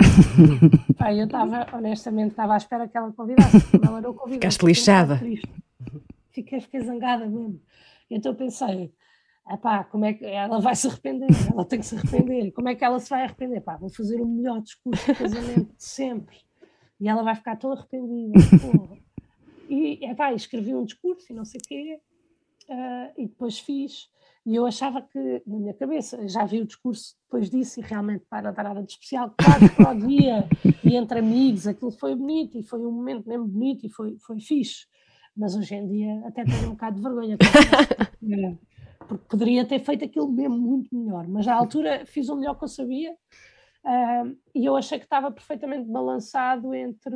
[0.98, 3.60] Pá, eu estava, honestamente, estava à espera que ela convidasse.
[3.72, 4.34] Como ela não convidou.
[4.36, 5.20] Ficaste lixada.
[6.32, 7.60] Fiquei, fiquei zangada mesmo.
[8.10, 8.94] Então pensei,
[9.54, 11.28] epá, como é que ela vai se arrepender?
[11.52, 12.52] Ela tem que se arrepender.
[12.52, 13.62] Como é que ela se vai arrepender?
[13.62, 16.38] Pá, vou fazer o melhor discurso de casamento de sempre.
[17.00, 18.40] E ela vai ficar tão arrependida.
[18.62, 18.98] porra.
[19.70, 22.00] E epá, escrevi um discurso e não sei o quê.
[22.70, 24.10] ah, e depois fiz.
[24.46, 28.26] E eu achava que, na minha cabeça, já vi o discurso depois disso e realmente,
[28.32, 29.34] não está nada de especial.
[29.38, 30.50] Claro que para o dia
[30.84, 34.40] e entre amigos, aquilo foi bonito e foi um momento mesmo bonito e foi, foi
[34.40, 34.88] fixe.
[35.38, 37.38] Mas hoje em dia até tenho um bocado de vergonha.
[39.18, 41.28] porque- poderia ter feito aquilo mesmo muito melhor.
[41.28, 43.16] Mas na altura fiz o melhor que eu sabia
[43.84, 44.24] ah,
[44.56, 47.16] e eu achei que estava perfeitamente balançado entre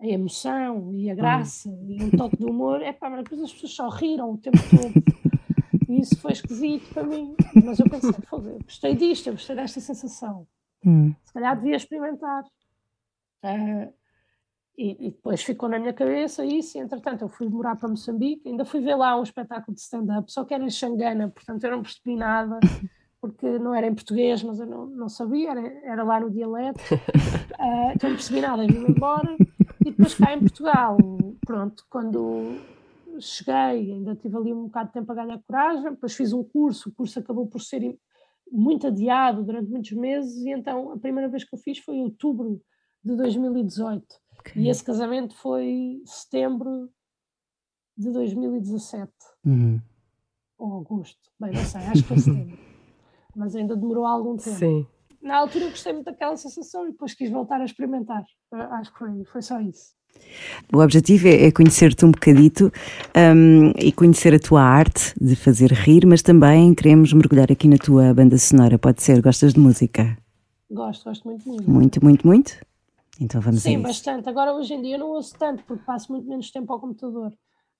[0.00, 2.80] a emoção e a graça e um toque de humor.
[2.82, 5.20] É pá, mas depois as pessoas só riram o tempo todo.
[5.88, 7.34] E isso foi esquisito para mim.
[7.64, 10.46] Mas eu pensei, "Fogo, eu gostei disto, eu gostei desta sensação.
[10.86, 11.12] Hum.
[11.24, 12.44] Se calhar devia experimentar.
[13.42, 13.88] Ah,
[14.80, 18.48] e, e depois ficou na minha cabeça isso, e entretanto eu fui morar para Moçambique,
[18.48, 21.72] ainda fui ver lá um espetáculo de stand-up, só que era em Xangana, portanto eu
[21.72, 22.58] não percebi nada,
[23.20, 26.80] porque não era em português, mas eu não, não sabia, era, era lá no dialeto,
[27.62, 29.36] Ah, então não percebi nada, vim embora,
[29.84, 30.96] e depois cá em Portugal,
[31.46, 32.58] pronto, quando
[33.18, 36.88] cheguei, ainda tive ali um bocado de tempo a ganhar coragem, depois fiz um curso,
[36.88, 37.98] o curso acabou por ser
[38.50, 42.04] muito adiado durante muitos meses, e então a primeira vez que eu fiz foi em
[42.04, 42.62] outubro
[43.04, 44.06] de 2018.
[44.56, 46.90] E esse casamento foi setembro
[47.96, 49.10] de 2017.
[49.44, 49.80] Uhum.
[50.58, 52.58] ou agosto, bem, não sei, acho que foi setembro.
[53.34, 54.56] Mas ainda demorou algum tempo.
[54.56, 54.86] Sim.
[55.22, 58.24] Na altura eu gostei muito daquela sensação e depois quis voltar a experimentar.
[58.52, 59.94] Acho que foi, foi só isso.
[60.72, 62.72] O objetivo é, é conhecer-te um bocadito
[63.16, 67.76] hum, e conhecer a tua arte de fazer rir, mas também queremos mergulhar aqui na
[67.76, 68.78] tua banda sonora.
[68.78, 69.20] Pode ser?
[69.20, 70.16] Gostas de música?
[70.70, 71.70] Gosto, gosto muito de música.
[71.70, 72.69] Muito, muito, muito?
[73.20, 74.28] Então vamos Sim, bastante.
[74.28, 77.32] Agora, hoje em dia, eu não ouço tanto porque passo muito menos tempo ao computador.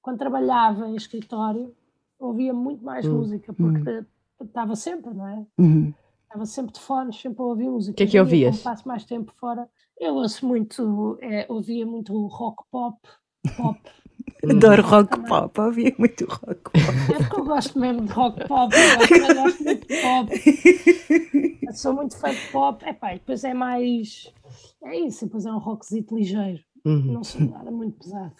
[0.03, 1.75] Quando trabalhava em escritório,
[2.19, 4.05] ouvia muito mais música porque
[4.43, 5.47] estava sempre, não é?
[5.59, 5.95] Uhum.
[6.25, 7.97] Estava sempre de fones, sempre a ouvir música.
[7.97, 8.63] Que é que ouvias?
[8.63, 12.99] Passo mais tempo fora, eu ouço muito, é, ouvia muito rock pop,
[13.57, 13.81] pop.
[14.49, 16.79] Adoro rock pop, ouvia muito rock pop.
[17.13, 21.61] É porque eu gosto mesmo de rock pop, eu gosto, muito de pop.
[21.67, 22.85] Eu sou muito fã de pop.
[22.89, 24.33] Epá, e depois é mais.
[24.85, 26.59] É isso, depois é um rockzito ligeiro.
[26.85, 27.13] Uhum.
[27.13, 28.33] Não sou nada muito pesado.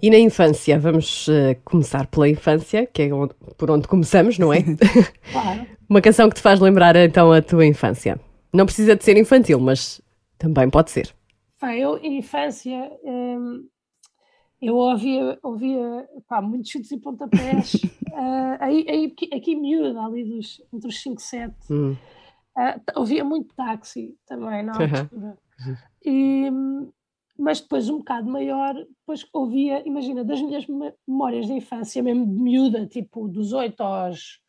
[0.00, 4.52] E na infância, vamos eh, começar pela infância, que é onde- por onde começamos, não
[4.52, 4.60] é?
[5.30, 5.66] Claro.
[5.88, 8.18] Uma canção que te faz lembrar então a tua infância.
[8.52, 10.00] Não precisa de ser infantil, mas
[10.38, 11.14] também pode ser.
[11.60, 13.64] Pá, eu, em infância, hum,
[14.66, 17.72] eu ouvia, ouvia pá, muitos chutes e pontapés.
[18.12, 21.54] ah, aí, aí, aqui, aqui miúda, ali dos, entre os 5 e 7.
[21.70, 21.96] Hum.
[22.56, 25.38] Ah, ouvia muito táxi também na altura.
[26.04, 26.90] E, hum,
[27.38, 32.24] mas depois, um bocado maior, depois ouvia, imagina, das minhas me- memórias de infância, mesmo
[32.26, 34.40] de miúda, tipo dos 8 aos,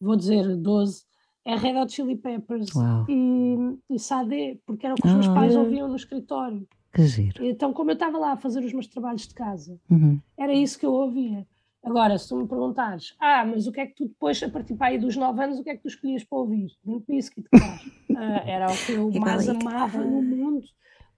[0.00, 1.04] vou dizer, 12,
[1.44, 2.68] é Red Hot Chili Peppers
[3.08, 3.56] e,
[3.90, 5.34] e Sade, porque era o que os meus Ah.
[5.34, 6.68] pais ouviam no escritório.
[6.92, 7.44] Que giro.
[7.44, 10.18] Então, como eu estava lá a fazer os meus trabalhos de casa, Uhum.
[10.36, 11.46] era isso que eu ouvia.
[11.84, 14.74] Agora, se tu me perguntares, ah, mas o que é que tu depois, a partir
[14.74, 16.66] para aí dos 9 anos, o que é que tu escolhias para ouvir?
[16.84, 17.80] Limp Bizkit, claro.
[18.18, 20.62] Ah, era o que eu mais amava no mundo.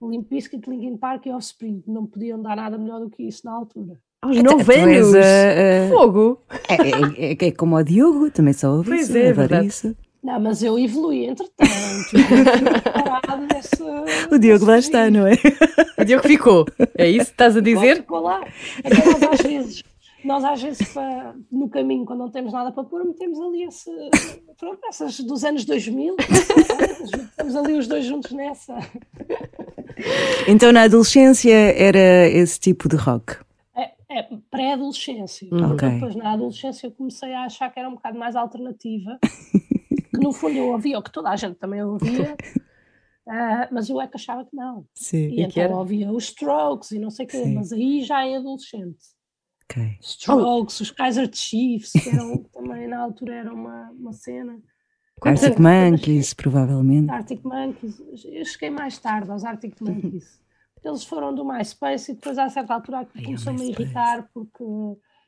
[0.01, 1.83] Limp Bizkit, Linkin Park e Offspring.
[1.87, 3.97] Não podiam dar nada melhor do que isso na altura.
[4.21, 5.15] Aos Tu nove és anos!
[5.15, 6.41] a- a- Fogo!
[6.69, 6.75] É,
[7.29, 9.65] é- é- é como o Diogo, também só ouve Pois isso, é, verdade.
[9.67, 9.95] isso.
[10.23, 11.61] Não, mas eu evoluí, entretanto.
[12.13, 13.81] Eu parado nesse,
[14.31, 15.33] O Diogo lá está, não é?
[15.97, 16.65] O Diogo ficou.
[16.95, 17.97] É isso que estás a dizer?
[17.97, 18.45] Ficou lá.
[18.79, 19.83] Então nós às vezes,
[20.23, 20.93] nós às vezes
[21.51, 23.91] no caminho, quando não temos nada para pôr, metemos ali esse,
[24.59, 26.15] pronto, essas dos anos 2000.
[26.19, 28.75] Estamos ali os dois juntos nessa.
[30.47, 33.37] Então na adolescência era esse tipo de rock.
[33.75, 35.47] É, é pré-adolescência.
[35.51, 35.89] Ok.
[35.89, 39.19] Depois na adolescência eu comecei a achar que era um bocado mais alternativa.
[39.95, 42.35] Que no fundo eu ouvia, o que toda a gente também ouvia.
[43.27, 44.85] ah, mas eu é que achava que não.
[44.93, 45.27] Sim.
[45.27, 45.75] E, que então era?
[45.75, 47.55] ouvia os Strokes e não sei o quê, Sim.
[47.55, 48.99] mas aí já é adolescente.
[49.63, 49.97] Ok.
[50.01, 54.59] Strokes, os Kaiser Chiefs, que eram, também na altura era uma, uma cena.
[55.21, 57.11] Arctic Monkeys, provavelmente.
[57.11, 60.41] Arctic Monkeys, eu cheguei mais tarde aos Arctic Monkeys.
[60.83, 64.63] Eles foram do MySpace e depois a certa altura o começou-me a irritar porque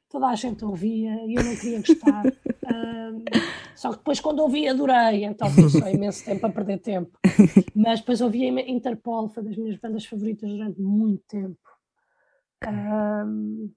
[0.10, 2.24] toda a gente ouvia e eu não queria gostar.
[3.76, 7.18] Só que depois quando ouvi adorei, então foi só imenso tempo a perder tempo.
[7.76, 11.58] Mas depois ouvi a Interpol, foi das minhas bandas favoritas durante muito tempo.
[12.66, 13.70] Ahm,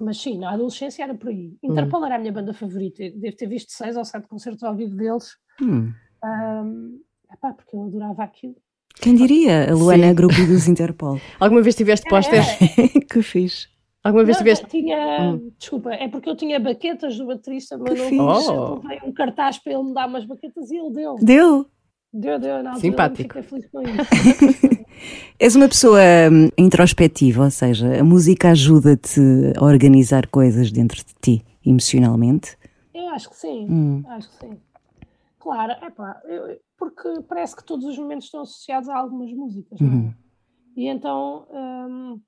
[0.00, 1.56] mas sim, na adolescência era por aí.
[1.62, 3.02] Interpol era a minha banda favorita.
[3.16, 5.36] Devo ter visto seis ou sete concertos ao vivo deles.
[5.60, 5.92] Hum.
[6.22, 7.00] Ahm,
[7.32, 8.56] epá, porque eu adorava aquilo.
[9.00, 9.70] Quem diria?
[9.70, 10.14] A Luana Sim.
[10.14, 11.18] Grupo dos Interpol.
[11.38, 12.58] Alguma vez tiveste pósteres?
[13.10, 13.68] que fixe.
[14.02, 14.64] Alguma vez Não, tiveste.
[14.64, 18.26] eu tinha, desculpa, é porque eu tinha baquetas do baterista, mas não.
[18.26, 18.74] Oh.
[18.82, 21.16] levei um cartaz para ele me dar umas baquetas e ele deu.
[21.20, 21.66] Deu?
[22.12, 23.38] Deu, deu, na altura Simpático.
[23.38, 24.80] eu fiquei feliz com isso.
[25.38, 26.00] És uma pessoa
[26.32, 29.20] hum, introspectiva, ou seja, a música ajuda-te
[29.56, 32.56] a organizar coisas dentro de ti, emocionalmente.
[32.94, 34.02] Eu acho que sim, Hum.
[34.08, 34.58] acho que sim.
[35.38, 36.20] Claro, é pá,
[36.78, 39.92] porque parece que todos os momentos estão associados a algumas músicas, não é?
[39.92, 40.14] Uhum.
[40.76, 42.20] E então, hum,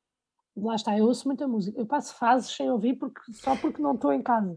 [0.56, 1.78] lá está, eu ouço muita música.
[1.78, 4.56] Eu passo fases sem ouvir porque, só porque não estou em casa.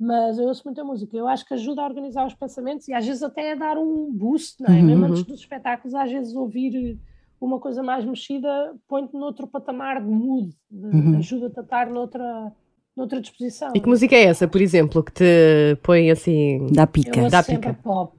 [0.00, 1.16] Mas eu ouço muita música.
[1.16, 4.12] Eu acho que ajuda a organizar os pensamentos e às vezes até a dar um
[4.12, 4.78] boost, não é?
[4.78, 5.10] Uhum, Mesmo uhum.
[5.10, 6.98] antes dos espetáculos, às vezes ouvir
[7.40, 11.18] uma coisa mais mexida põe-te noutro patamar de mood, Uhum.
[11.18, 12.52] ajuda-te a estar noutra,
[12.96, 13.70] noutra disposição.
[13.74, 16.66] E que música é essa, por exemplo, que te põe assim.
[16.72, 17.18] Dá Eu pica.
[17.20, 17.74] ouço Dá pica.
[17.74, 18.16] pop.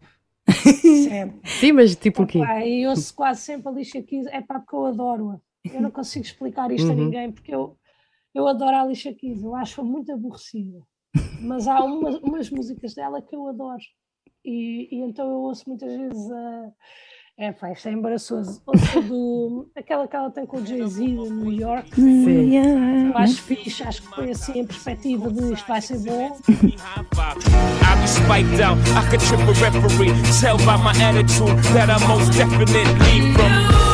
[1.08, 1.40] sempre.
[1.46, 2.40] Sim, mas tipo o quê?
[2.40, 5.40] Opa, e eu ouço quase sempre a Alicia Keys, é pá, porque eu adoro-a.
[5.66, 7.06] Eu não consigo explicar isto a Uhum.
[7.06, 7.78] ninguém, porque eu,
[8.34, 10.80] eu adoro a Alicia Keys, eu acho-a muito aborrecida.
[11.42, 13.82] Mas há umas, umas músicas dela que eu adoro.
[14.46, 16.72] E, e então eu ouço muitas vezes a.
[17.42, 18.62] É pá, isto é embaraçoso.
[18.68, 21.96] Ouço do, aquela que ela tem com o Jay-Z de New York.
[21.96, 22.54] Sim.
[23.08, 26.38] Eu acho fixe, acho que foi assim a perspectiva de isto vai ser bom.
[26.50, 30.12] I be spiked out, I could trip a referee.
[30.42, 33.89] Tell by my attitude that I most definitely from.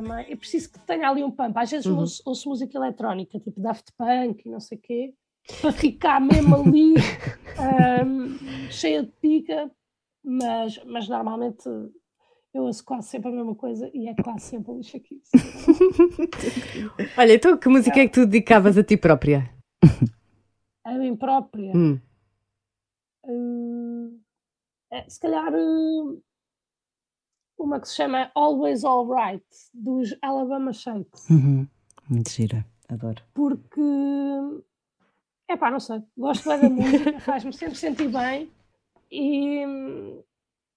[0.00, 0.32] Também.
[0.32, 1.56] É preciso que tenha ali um pump.
[1.56, 1.98] Às vezes Uhum.
[1.98, 5.14] ouço, ouço música eletrónica, tipo Daft Punk e não sei o quê,
[5.60, 6.94] para ficar mesmo ali
[7.58, 8.36] ahm,
[8.70, 9.70] cheia de pica,
[10.24, 11.64] mas, mas normalmente
[12.54, 15.20] eu ouço quase sempre a mesma coisa e é quase sempre a lixa aqui.
[17.16, 19.50] Olha, então que música é que tu dedicavas a ti própria?
[20.84, 21.76] A mim própria.
[21.76, 22.00] Hum.
[23.24, 24.20] Hum,
[24.90, 26.20] é, se calhar hum,
[27.58, 29.44] uma que se chama Always Alright,
[29.74, 31.66] dos Alabama Shakes, Uhum.
[32.08, 33.22] Muito gira, adoro.
[33.34, 33.80] porque
[35.48, 38.50] é pá, não sei, gosto bem da música, faz-me sempre sentir bem
[39.10, 39.64] e,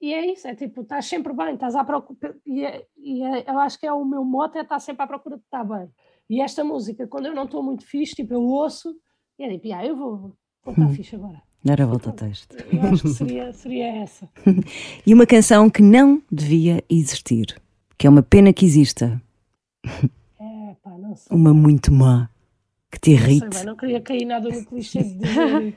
[0.02, 3.50] e é isso, é tipo, estás sempre bem, estás à procura, e, é- e é-
[3.50, 5.90] eu acho que é o meu mote, é estar sempre à procura de estar bem.
[6.30, 8.96] E esta música, quando eu não estou muito fixe, tipo, eu ouço
[9.38, 10.18] e é tipo, ah, eu vou,
[10.64, 11.42] vou estar fixe agora.
[11.64, 12.56] Dar a volta ao texto.
[12.74, 14.28] Eu acho que seria, seria essa.
[15.06, 17.56] E uma canção que não devia existir,
[17.98, 19.22] que é uma pena que exista,
[20.40, 21.36] É, pá, não sei.
[21.38, 22.30] uma muito má,
[22.92, 23.66] que te Não sei irrite.
[23.66, 25.76] não queria cair nada no clichê de dizer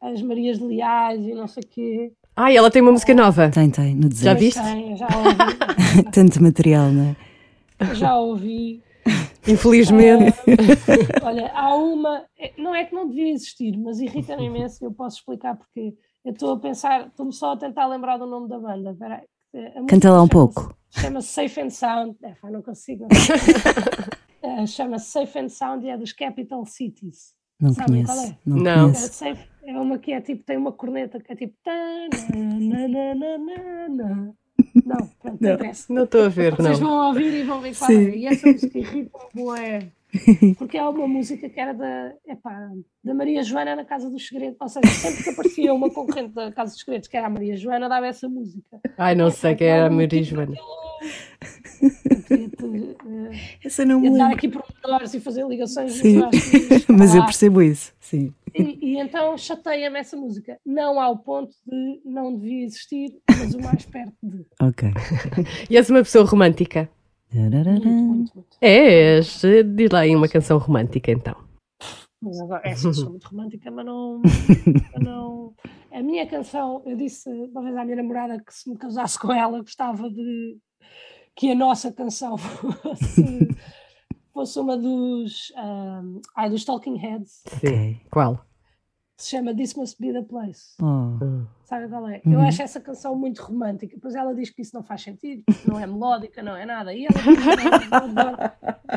[0.00, 2.12] as Marias de Leais e não sei o quê.
[2.34, 3.50] Ai, ela tem uma música nova.
[3.50, 4.38] Tem, tem, no Já deserto.
[4.40, 4.62] viste?
[4.62, 6.02] Tem, já ouvi.
[6.12, 7.14] Tanto material, não
[7.80, 7.94] é?
[7.94, 8.82] já ouvi.
[9.48, 10.36] Infelizmente.
[11.22, 14.92] Olha, há uma, é, não é que não devia existir, mas irrita-me imenso e eu
[14.92, 15.94] posso explicar porque.
[16.22, 18.90] Eu estou a pensar, estou-me só a tentar lembrar do nome da banda.
[18.90, 19.14] Espera
[19.54, 20.76] aí, a música Canta lá um pouco.
[20.90, 22.16] Chama-se Safe and Sound.
[22.22, 23.06] É, pá, não consigo.
[24.42, 27.34] Eh, Chama-se Safe and Sound e é dos Capital Cities.
[27.58, 28.34] Não Sabem qual conheço.
[28.34, 28.38] é?
[28.44, 28.90] Não, Não.
[28.90, 31.54] É, safe, é uma que é tipo, tem uma corneta que é tipo.
[34.84, 35.58] Não, pronto, não.
[35.96, 36.88] Não estou a ver, Vocês não.
[36.88, 37.94] vão ouvir e vão ver qual é.
[38.16, 39.88] E essa música irrita-me, bué.
[40.58, 42.68] Porque é uma música que era da, epá,
[43.04, 44.56] da Maria Joana na Casa dos Segredos.
[44.60, 47.56] Ou seja, sempre que aparecia uma concorrente da Casa dos Segredos, que era a Maria
[47.56, 48.80] Joana, dava essa música.
[48.98, 50.54] Ai, não sei quem era a Maria Tipo, Joana.
[51.82, 53.30] eh,
[53.64, 54.34] Essa não me lembro.
[54.34, 55.92] aqui pormenores e fazer ligações.
[55.94, 56.20] Sim.
[56.30, 58.32] que- Mas eu percebo isso, sim.
[58.54, 60.58] E, e então chateia-me essa música.
[60.66, 64.44] Não ao ponto de não devia existir, mas o mais perto de.
[64.60, 64.88] Ok.
[65.70, 66.88] E és uma pessoa romântica?
[67.32, 68.56] Muito, muito, muito.
[68.60, 69.42] És.
[69.74, 71.36] Diz lá aí uma canção romântica então.
[72.22, 74.20] Mas agora, é, sim, sou muito romântica, mas não,
[74.92, 75.54] mas não.
[75.90, 79.32] A minha canção, eu disse uma vez à minha namorada que se me casasse com
[79.32, 80.58] ela, gostava de
[81.34, 83.48] que a nossa canção fosse,
[84.32, 87.98] fosse uma dos, um, ai, dos Talking Heads, Sim.
[88.10, 88.44] Qual?
[89.20, 90.74] Que se chama This Must Be the Place.
[90.80, 91.44] Oh.
[91.64, 92.22] Sabe qual é?
[92.24, 93.94] Eu acho essa canção muito romântica.
[93.94, 96.92] Depois ela diz que isso não faz sentido, não é melódica, não é nada.
[96.94, 98.36] E ela diz, "Não, mas eu adoro,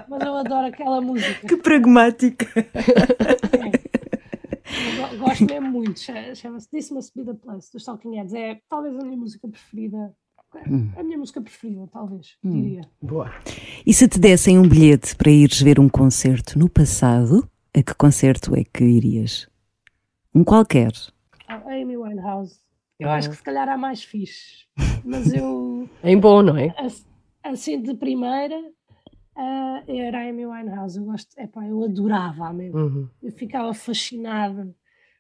[0.10, 1.46] mas eu adoro aquela música.
[1.48, 2.46] Que pragmática.
[5.20, 6.00] Gosto mesmo muito.
[6.00, 8.34] Cha- Chama-se This Must Be the Place, dos Talking Heads.
[8.34, 10.14] É talvez a minha música preferida.
[10.96, 12.82] A minha música preferida, talvez, diria.
[13.02, 13.32] Boa.
[13.86, 17.94] E se te dessem um bilhete para ires ver um concerto no passado, a que
[17.96, 19.50] concerto é que irias?
[20.34, 20.92] Um qualquer.
[21.48, 22.60] A Amy Winehouse.
[23.00, 24.66] Eu acho que se calhar há mais fixe.
[25.04, 26.74] Mas eu, Em bom, não é?
[26.78, 27.06] as-
[27.44, 28.56] assim de primeira,
[29.36, 30.98] ah, era a Amy Winehouse.
[30.98, 32.80] Eu gosto, epá, eu adorava a mesmo.
[32.80, 33.10] Uhum.
[33.22, 34.74] Eu ficava fascinada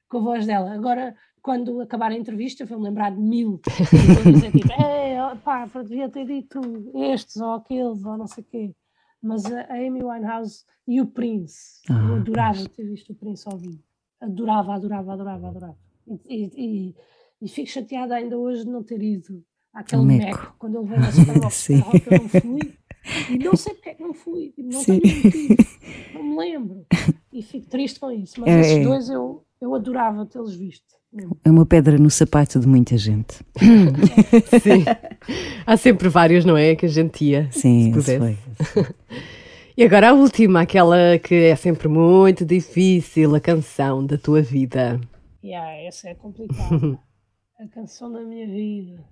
[0.07, 0.73] com a voz dela.
[0.73, 3.59] Agora, quando acabar a entrevista, eu vou-me lembrar de mil.
[4.25, 6.61] Eu dizer tipo, "Ei, ó, pá, devia ter dito
[6.95, 8.75] estes ou aqueles ou não sei o quê.
[9.21, 13.57] Mas a Amy Winehouse e o Prince, eu Ah, adorava ter visto o Prince ao
[13.57, 13.81] vivo.
[14.23, 15.75] Adorava, adorava, adorava, adorava.
[16.07, 16.51] E, e,
[16.89, 16.95] e-
[17.41, 20.25] e fico chateada ainda hoje de não ter ido àquele Meco.
[20.25, 20.55] Meco.
[20.57, 21.83] Quando ele veio na Super Sim.
[22.09, 22.73] Eu não fui.
[23.29, 24.53] E não sei porque é que não fui.
[24.55, 24.99] Tipo, Não Sim.
[25.01, 25.55] tenho motivo.
[26.13, 26.85] Não me lembro.
[27.33, 28.39] E fico triste com isso.
[28.39, 28.83] Mas É, esses é.
[28.83, 30.93] dois eu, eu adorava tê-los visto.
[31.43, 33.35] É uma pedra no sapato de muita gente.
[34.63, 34.83] Sim.
[35.65, 36.75] Há sempre vários, não é?
[36.75, 37.49] Que a gente ia.
[37.51, 38.73] Sim, se esse pudesse.
[38.73, 38.87] foi.
[39.75, 45.01] E agora a última, aquela que é sempre muito difícil, a canção da tua vida.
[45.43, 46.99] Yeah, essa é complicada.
[47.59, 49.03] a canção da minha vida.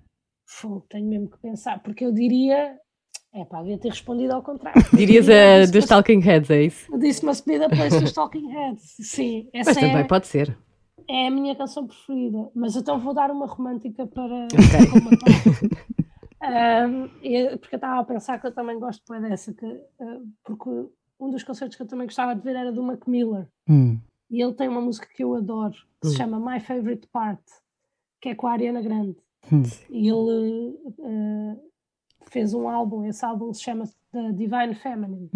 [0.46, 1.82] Fogo, tenho mesmo que pensar.
[1.82, 2.76] Porque eu diria.
[3.34, 4.80] É pá, devia ter respondido ao contrário.
[4.94, 6.98] Dirias diria, a dos Talking Heads, é isso?
[6.98, 8.94] This must be the place dos Talking Heads.
[9.00, 10.56] Sim, essa Mas também é, pode ser.
[11.10, 12.50] é a minha canção preferida.
[12.54, 15.92] Mas então vou dar uma romântica para rematar.
[16.42, 20.28] Um, e- porque eu estava a pensar que eu também gosto bem dessa, que, uh,
[20.44, 20.68] porque
[21.20, 23.46] um dos concertos que eu também gostava de ver era do Mac Miller.
[23.68, 23.98] Hum.
[24.28, 27.42] E ele tem uma música que eu adoro, que se chama My Favorite Part,
[28.20, 29.16] que é com a Ariana Grande.
[29.52, 29.62] Hum.
[29.90, 31.70] E ele uh,
[32.26, 35.30] fez um álbum, esse álbum se chama The Divine Feminine.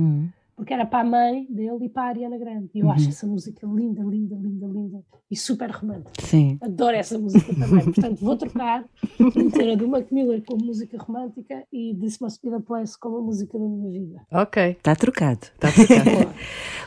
[0.57, 2.71] Porque era para a mãe dele e para a Ariana Grande.
[2.75, 4.99] E eu acho essa música linda, linda, linda, linda
[5.31, 6.11] e super romântica.
[6.23, 6.57] Sim.
[6.63, 7.85] Adoro essa música também.
[7.85, 8.85] Portanto, vou trocar
[9.21, 13.19] meter a do Mac Miller como música romântica e This Must Be the Place como
[13.19, 14.23] a música da minha vida.
[14.33, 15.41] Ok, Está trocado.
[15.55, 16.35] está trocado.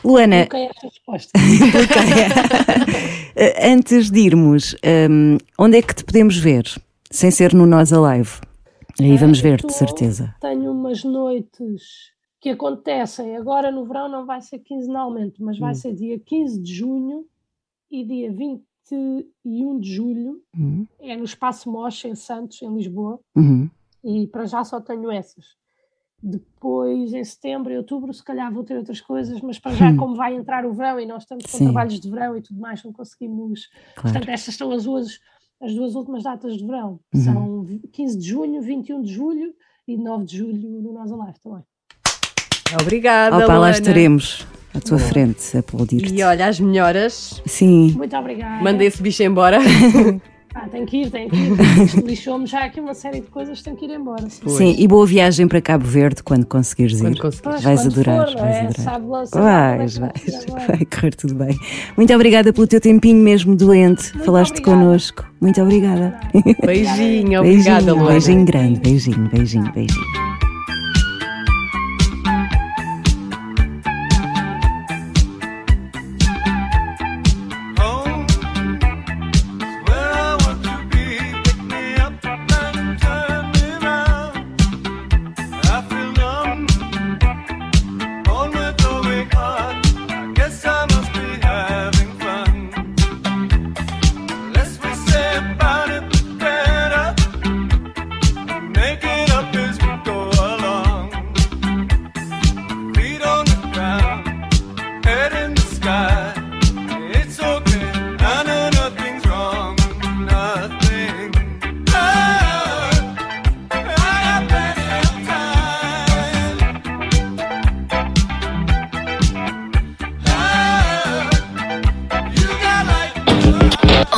[0.04, 1.30] Luana, Coloquei esta resposta.
[3.36, 4.74] eh, antes de irmos,
[5.08, 6.64] hum, onde é que te podemos ver?
[7.10, 8.30] Sem ser no Nós Alive.
[9.00, 10.34] Aí vamos Ah, ver, eu de certeza.
[10.40, 11.82] Tenho umas noites
[12.40, 13.36] que acontecem.
[13.36, 15.60] Agora no verão não vai ser quinzenalmente, mas Hum.
[15.60, 17.26] vai ser dia 15 de junho
[17.90, 20.42] e dia 21 de julho.
[20.56, 20.86] Uhum.
[21.00, 23.20] É no Espaço Mocha, em Santos, em Lisboa.
[23.36, 23.68] Uhum.
[24.02, 25.58] E para já só tenho essas.
[26.22, 30.14] Depois, em setembro e outubro, se calhar vou ter outras coisas, mas para já, como
[30.14, 31.58] vai entrar o verão e nós estamos com Hum.
[31.58, 31.64] Sim.
[31.64, 33.68] trabalhos de verão e tudo mais, não conseguimos.
[33.94, 34.02] Claro.
[34.12, 35.18] Portanto, estas são as duas,
[35.60, 37.00] as duas últimas datas de verão.
[37.14, 37.20] Uhum.
[37.20, 39.54] São 15 de junho, 21 de julho
[39.88, 41.62] e 9 de julho no Nós Alive também.
[42.80, 46.14] Obrigada, Opa, lá estaremos à tua frente a aplaudir-te.
[46.14, 47.42] E olha, as melhoras.
[47.46, 48.62] Sim, Muito obrigada.
[48.62, 49.58] Manda esse bicho embora.
[50.52, 51.56] Ah, tem que ir, tem que ir.
[52.04, 54.28] Lixou-me já aqui uma série de coisas, tem que ir embora.
[54.28, 54.48] sim.
[54.48, 54.74] sim.
[54.78, 57.02] E boa viagem para Cabo Verde quando conseguires ir.
[57.02, 57.40] Quando conseguires.
[57.40, 58.58] Pois, Vais quando adorar, for, vais é?
[58.58, 58.72] adorar.
[58.84, 60.10] Sabe lá, sabe lá Vais, vai
[60.48, 60.66] agora.
[60.66, 61.56] vai correr tudo bem.
[61.96, 64.10] Muito obrigada pelo teu tempinho mesmo doente.
[64.24, 64.76] Falaste obrigada.
[64.80, 65.24] connosco.
[65.40, 66.18] Muito obrigada.
[66.66, 68.10] Beijinho, obrigada, beijinho, Luana.
[68.10, 70.29] beijinho grande, beijinho, beijinho, beijinho.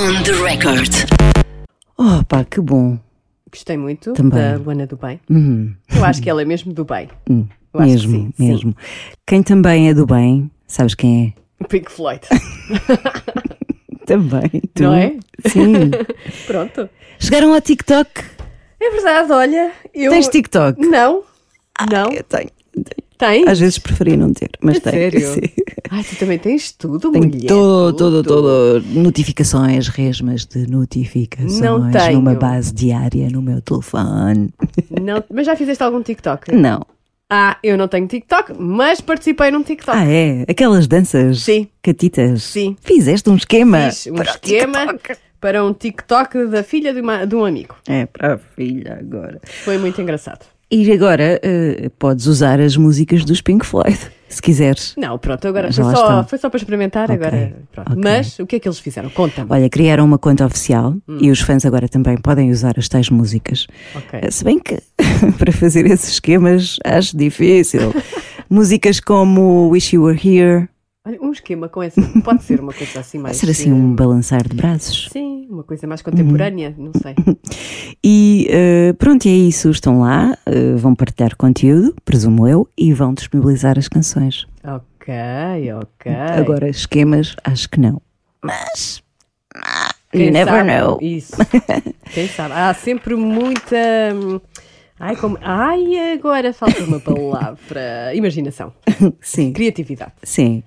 [0.03, 0.91] On the record.
[1.97, 2.99] Oh, pá, que bom.
[3.51, 4.41] Gostei muito Também.
[4.41, 5.21] da Luana do Bem.
[5.31, 5.75] Uhum.
[5.95, 7.09] Eu acho que ela é mesmo do bem.
[7.29, 7.47] Eu
[7.81, 8.49] acho que Mesmo, sim, sim.
[8.49, 8.77] mesmo.
[9.27, 11.35] Quem também é do bem, sabes quem
[11.69, 12.21] Pink Floyd.
[12.33, 12.37] é?
[14.05, 14.51] Também.
[14.75, 14.83] Tu.
[14.83, 15.17] Não é?
[15.47, 15.91] Sim.
[16.47, 16.89] Pronto.
[17.21, 18.11] Chegaram ao TikTok.
[18.81, 19.73] É verdade, olha.
[19.95, 20.11] Eu...
[20.11, 20.81] Tens TikTok?
[20.81, 21.23] Não.
[21.89, 22.11] Não.
[22.11, 22.51] Eu tenho.
[23.23, 23.47] Tens?
[23.47, 24.95] Às vezes preferi não ter, mas A tenho.
[24.97, 25.21] sério?
[25.35, 25.41] Sim.
[25.91, 27.47] Ai, tu também tens tudo, Tenho mulher.
[27.47, 28.23] todo, tudo.
[28.25, 28.85] todo.
[28.87, 32.15] Notificações, resmas de notificações Não tenho.
[32.15, 34.51] numa base diária no meu telefone.
[35.01, 36.53] Não, mas já fizeste algum TikTok?
[36.53, 36.81] Não.
[37.31, 39.97] Ah, eu não tenho TikTok, mas participei num TikTok.
[39.97, 40.45] Ah, é?
[40.47, 41.67] Aquelas danças Sim.
[41.83, 42.43] catitas?
[42.43, 42.77] Sim.
[42.83, 44.99] Fizeste um esquema Fiz um esquema
[45.41, 47.75] para um TikTok da filha de, uma- de um amigo.
[47.89, 49.41] É, para a filha agora.
[49.65, 50.45] Foi muito engraçado.
[50.75, 54.95] E agora eh, podes usar as músicas dos Pink Floyd, se quiseres.
[54.97, 57.93] Não, pronto, agora foi só, foi só para experimentar, Ok, agora pronto.
[57.93, 58.03] ok.
[58.03, 59.11] Mas o que é que eles fizeram?
[59.11, 59.49] Conta-me.
[59.51, 61.19] Olha, criaram uma conta oficial Hum.
[61.21, 63.67] e os fãs agora também podem usar as tais músicas.
[63.95, 64.21] Ok.
[64.23, 64.79] Eh, Se bem que
[65.39, 67.93] para fazer esses esquemas acho difícil.
[68.49, 70.69] músicas como Wish You Were Here,
[71.05, 72.01] Olha, um esquema com essa.
[72.25, 73.37] Pode ser uma coisa assim mais.
[73.37, 75.09] ser assim um balançar de braços.
[75.13, 77.15] Sim, uma coisa mais contemporânea, não sei.
[78.05, 79.71] E eh, pronto, e é isso.
[79.71, 84.45] Estão lá, eh, vão partilhar conteúdo, presumo eu, e vão disponibilizar as canções.
[84.65, 85.15] Ok,
[85.75, 86.13] ok.
[86.13, 88.03] Agora, esquemas, acho que não.
[88.43, 89.03] Mas.
[89.55, 90.73] ah, Quem you never sabe?
[90.73, 90.99] know.
[91.01, 91.33] Isso.
[92.13, 92.55] Quem sabe?
[92.55, 93.77] Há sempre muita.
[94.15, 94.41] hum,
[94.99, 95.39] Ai, como...
[95.41, 98.13] Ai, agora falta uma palavra.
[98.15, 98.73] Imaginação.
[99.21, 100.13] Sim, Criatividade.
[100.25, 100.63] sim.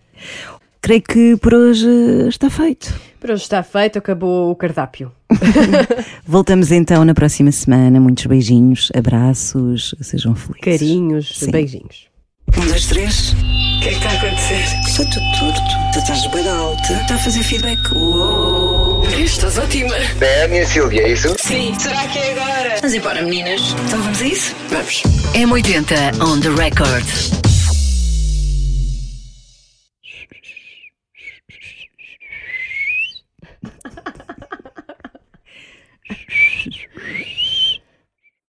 [0.81, 1.87] Creio que por hoje
[2.27, 2.93] está feito.
[3.19, 5.11] Por hoje está feito, acabou o cardápio.
[6.27, 7.99] Voltamos então na próxima semana.
[7.99, 10.61] Muitos beijinhos, abraços, sejam felizes.
[10.61, 11.51] Carinhos, Sim.
[11.51, 12.07] beijinhos.
[12.55, 13.33] Um, dois, três.
[13.33, 14.63] O que é que está a acontecer?
[14.87, 15.61] Está tudo torto.
[15.93, 16.93] Tu estás bem alta.
[16.93, 17.91] Está a fazer feedback.
[17.95, 19.03] Uou.
[19.19, 19.95] Estás ótima.
[20.21, 21.35] É a minha Silvia, é isso?
[21.39, 21.73] Sim.
[21.79, 22.75] Será que é agora?
[22.75, 23.61] Vamos embora, meninas.
[23.87, 24.55] Então vamos a isso?
[24.69, 25.03] Vamos.
[25.33, 27.54] M80 on the record.
[36.11, 36.44] Shh.